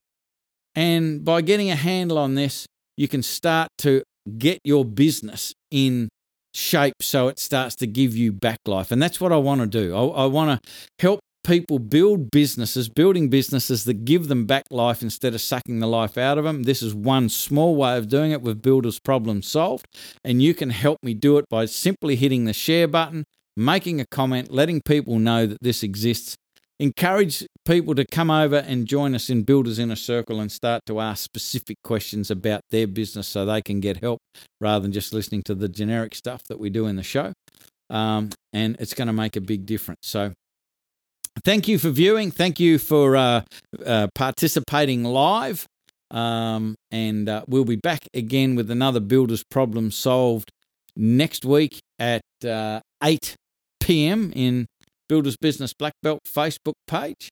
And 0.74 1.24
by 1.24 1.42
getting 1.42 1.70
a 1.70 1.76
handle 1.76 2.18
on 2.18 2.36
this, 2.36 2.66
you 2.98 3.08
can 3.08 3.22
start 3.22 3.70
to 3.80 4.04
get 4.38 4.60
your 4.64 4.86
business 4.86 5.54
in 5.72 6.10
shape 6.54 6.96
so 7.02 7.28
it 7.28 7.38
starts 7.40 7.76
to 7.76 7.88
give 7.88 8.16
you 8.16 8.32
back 8.32 8.60
life. 8.66 8.92
And 8.92 9.02
that's 9.02 9.20
what 9.20 9.32
I 9.32 9.38
want 9.38 9.62
to 9.62 9.68
do. 9.68 9.96
I, 9.96 10.24
I 10.24 10.26
want 10.26 10.64
to 10.64 10.72
help 11.00 11.20
people 11.46 11.80
build 11.80 12.32
businesses, 12.32 12.90
building 12.90 13.30
businesses 13.30 13.84
that 13.86 14.06
give 14.06 14.28
them 14.28 14.46
back 14.46 14.64
life 14.72 15.02
instead 15.02 15.36
of 15.36 15.42
sucking 15.42 15.80
the 15.80 15.88
life 15.88 16.18
out 16.18 16.38
of 16.38 16.44
them. 16.44 16.64
This 16.64 16.82
is 16.82 16.94
one 16.94 17.30
small 17.30 17.76
way 17.76 17.98
of 17.98 18.10
doing 18.10 18.32
it 18.32 18.42
with 18.42 18.62
Builders 18.62 19.00
Problem 19.00 19.42
Solved. 19.42 19.86
And 20.24 20.42
you 20.42 20.54
can 20.54 20.72
help 20.72 20.98
me 21.04 21.14
do 21.14 21.38
it 21.38 21.46
by 21.50 21.66
simply 21.66 22.16
hitting 22.16 22.46
the 22.46 22.54
share 22.54 22.88
button, 22.88 23.26
making 23.56 24.02
a 24.02 24.06
comment, 24.08 24.52
letting 24.52 24.82
people 24.82 25.20
know 25.20 25.46
that 25.46 25.60
this 25.62 25.84
exists, 25.84 26.36
encourage 26.80 27.46
people 27.66 27.96
to 27.96 28.06
come 28.06 28.30
over 28.30 28.58
and 28.58 28.86
join 28.86 29.16
us 29.16 29.30
in 29.30 29.44
Builders 29.44 29.80
Inner 29.80 29.96
Circle 29.96 30.40
and 30.40 30.52
start 30.52 30.82
to 30.88 31.00
ask 31.00 31.24
specific 31.24 31.78
questions 31.84 32.30
about 32.30 32.62
their 32.72 32.88
business 32.88 33.28
so 33.28 33.46
they 33.46 33.62
can 33.62 33.80
get 33.80 33.98
help 33.98 34.20
rather 34.60 34.84
than 34.84 34.92
just 34.92 35.14
listening 35.14 35.44
to 35.44 35.56
the 35.56 35.70
generic 35.70 36.16
stuff 36.16 36.44
that 36.50 36.60
we 36.60 36.70
do 36.70 36.86
in 36.88 36.96
the 36.96 37.04
show. 37.04 37.34
Um, 37.90 38.32
and 38.52 38.76
it's 38.80 38.94
going 38.94 39.08
to 39.08 39.14
make 39.14 39.36
a 39.36 39.42
big 39.42 39.66
difference. 39.66 40.00
So, 40.04 40.34
thank 41.44 41.68
you 41.68 41.78
for 41.78 41.90
viewing. 41.90 42.32
Thank 42.32 42.60
you 42.60 42.80
for 42.80 43.16
uh, 43.16 43.42
uh, 43.86 44.08
participating 44.16 45.04
live. 45.04 45.66
Um, 46.12 46.76
and 46.92 47.28
uh, 47.28 47.44
we'll 47.48 47.66
be 47.66 47.76
back 47.76 48.08
again 48.14 48.56
with 48.56 48.70
another 48.72 49.00
Builders 49.00 49.44
Problem 49.50 49.92
Solved 49.92 50.50
next 50.96 51.46
week 51.46 51.80
at 52.00 52.22
uh, 52.46 52.80
8 53.04 53.36
p.m. 53.80 54.32
in 54.36 54.66
Builders 55.08 55.38
Business 55.38 55.74
Black 55.74 55.94
Belt 56.02 56.20
Facebook 56.28 56.74
page. 56.88 57.30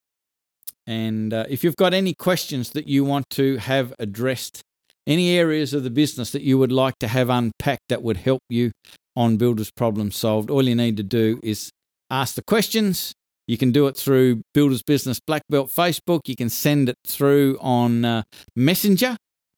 And 0.85 1.33
uh, 1.33 1.45
if 1.49 1.63
you've 1.63 1.75
got 1.75 1.93
any 1.93 2.13
questions 2.13 2.71
that 2.71 2.87
you 2.87 3.03
want 3.05 3.29
to 3.31 3.57
have 3.57 3.93
addressed 3.99 4.61
any 5.05 5.37
areas 5.37 5.73
of 5.73 5.83
the 5.83 5.89
business 5.89 6.31
that 6.31 6.41
you 6.41 6.57
would 6.57 6.71
like 6.71 6.97
to 6.99 7.07
have 7.07 7.29
unpacked 7.29 7.89
that 7.89 8.01
would 8.01 8.17
help 8.17 8.41
you 8.49 8.71
on 9.15 9.37
Builders 9.37 9.71
Problem 9.71 10.11
Solved, 10.11 10.49
all 10.49 10.63
you 10.63 10.75
need 10.75 10.97
to 10.97 11.03
do 11.03 11.39
is 11.43 11.71
ask 12.09 12.35
the 12.35 12.43
questions. 12.43 13.13
You 13.47 13.57
can 13.57 13.71
do 13.71 13.87
it 13.87 13.97
through 13.97 14.41
Builders 14.53 14.83
Business 14.83 15.19
Black 15.25 15.41
Belt 15.49 15.69
Facebook. 15.69 16.21
You 16.27 16.35
can 16.35 16.49
send 16.49 16.89
it 16.89 16.95
through 17.05 17.57
on 17.59 18.05
uh, 18.05 18.23
Messenger, 18.55 19.17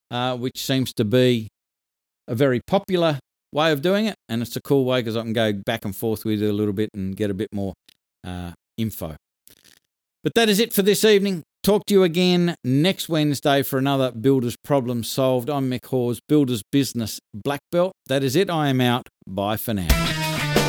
uh, 0.09 0.35
which 0.37 0.63
seems 0.63 0.91
to 0.93 1.05
be 1.05 1.47
a 2.27 2.33
very 2.33 2.61
popular 2.65 3.19
way 3.51 3.71
of 3.71 3.81
doing 3.81 4.07
it. 4.07 4.15
And 4.27 4.41
it's 4.41 4.55
a 4.55 4.61
cool 4.61 4.85
way 4.85 5.01
because 5.01 5.15
I 5.15 5.21
can 5.21 5.33
go 5.33 5.53
back 5.53 5.85
and 5.85 5.95
forth 5.95 6.25
with 6.25 6.41
it 6.41 6.49
a 6.49 6.53
little 6.53 6.73
bit 6.73 6.89
and 6.95 7.15
get 7.15 7.29
a 7.29 7.35
bit 7.35 7.49
more 7.53 7.73
uh, 8.25 8.51
info. 8.77 9.15
But 10.23 10.33
that 10.33 10.49
is 10.49 10.59
it 10.59 10.73
for 10.73 10.81
this 10.81 11.05
evening. 11.05 11.43
Talk 11.63 11.85
to 11.87 11.93
you 11.93 12.03
again 12.03 12.55
next 12.63 13.09
Wednesday 13.09 13.63
for 13.63 13.77
another 13.77 14.11
Builders 14.11 14.55
Problem 14.63 15.03
Solved. 15.03 15.49
I'm 15.49 15.69
Mick 15.69 15.85
Hawes, 15.85 16.19
Builders 16.27 16.63
Business 16.71 17.19
Black 17.33 17.61
Belt. 17.71 17.93
That 18.07 18.23
is 18.23 18.35
it. 18.35 18.49
I 18.49 18.67
am 18.69 18.81
out. 18.81 19.07
Bye 19.27 19.57
for 19.57 19.73
now. 19.73 20.64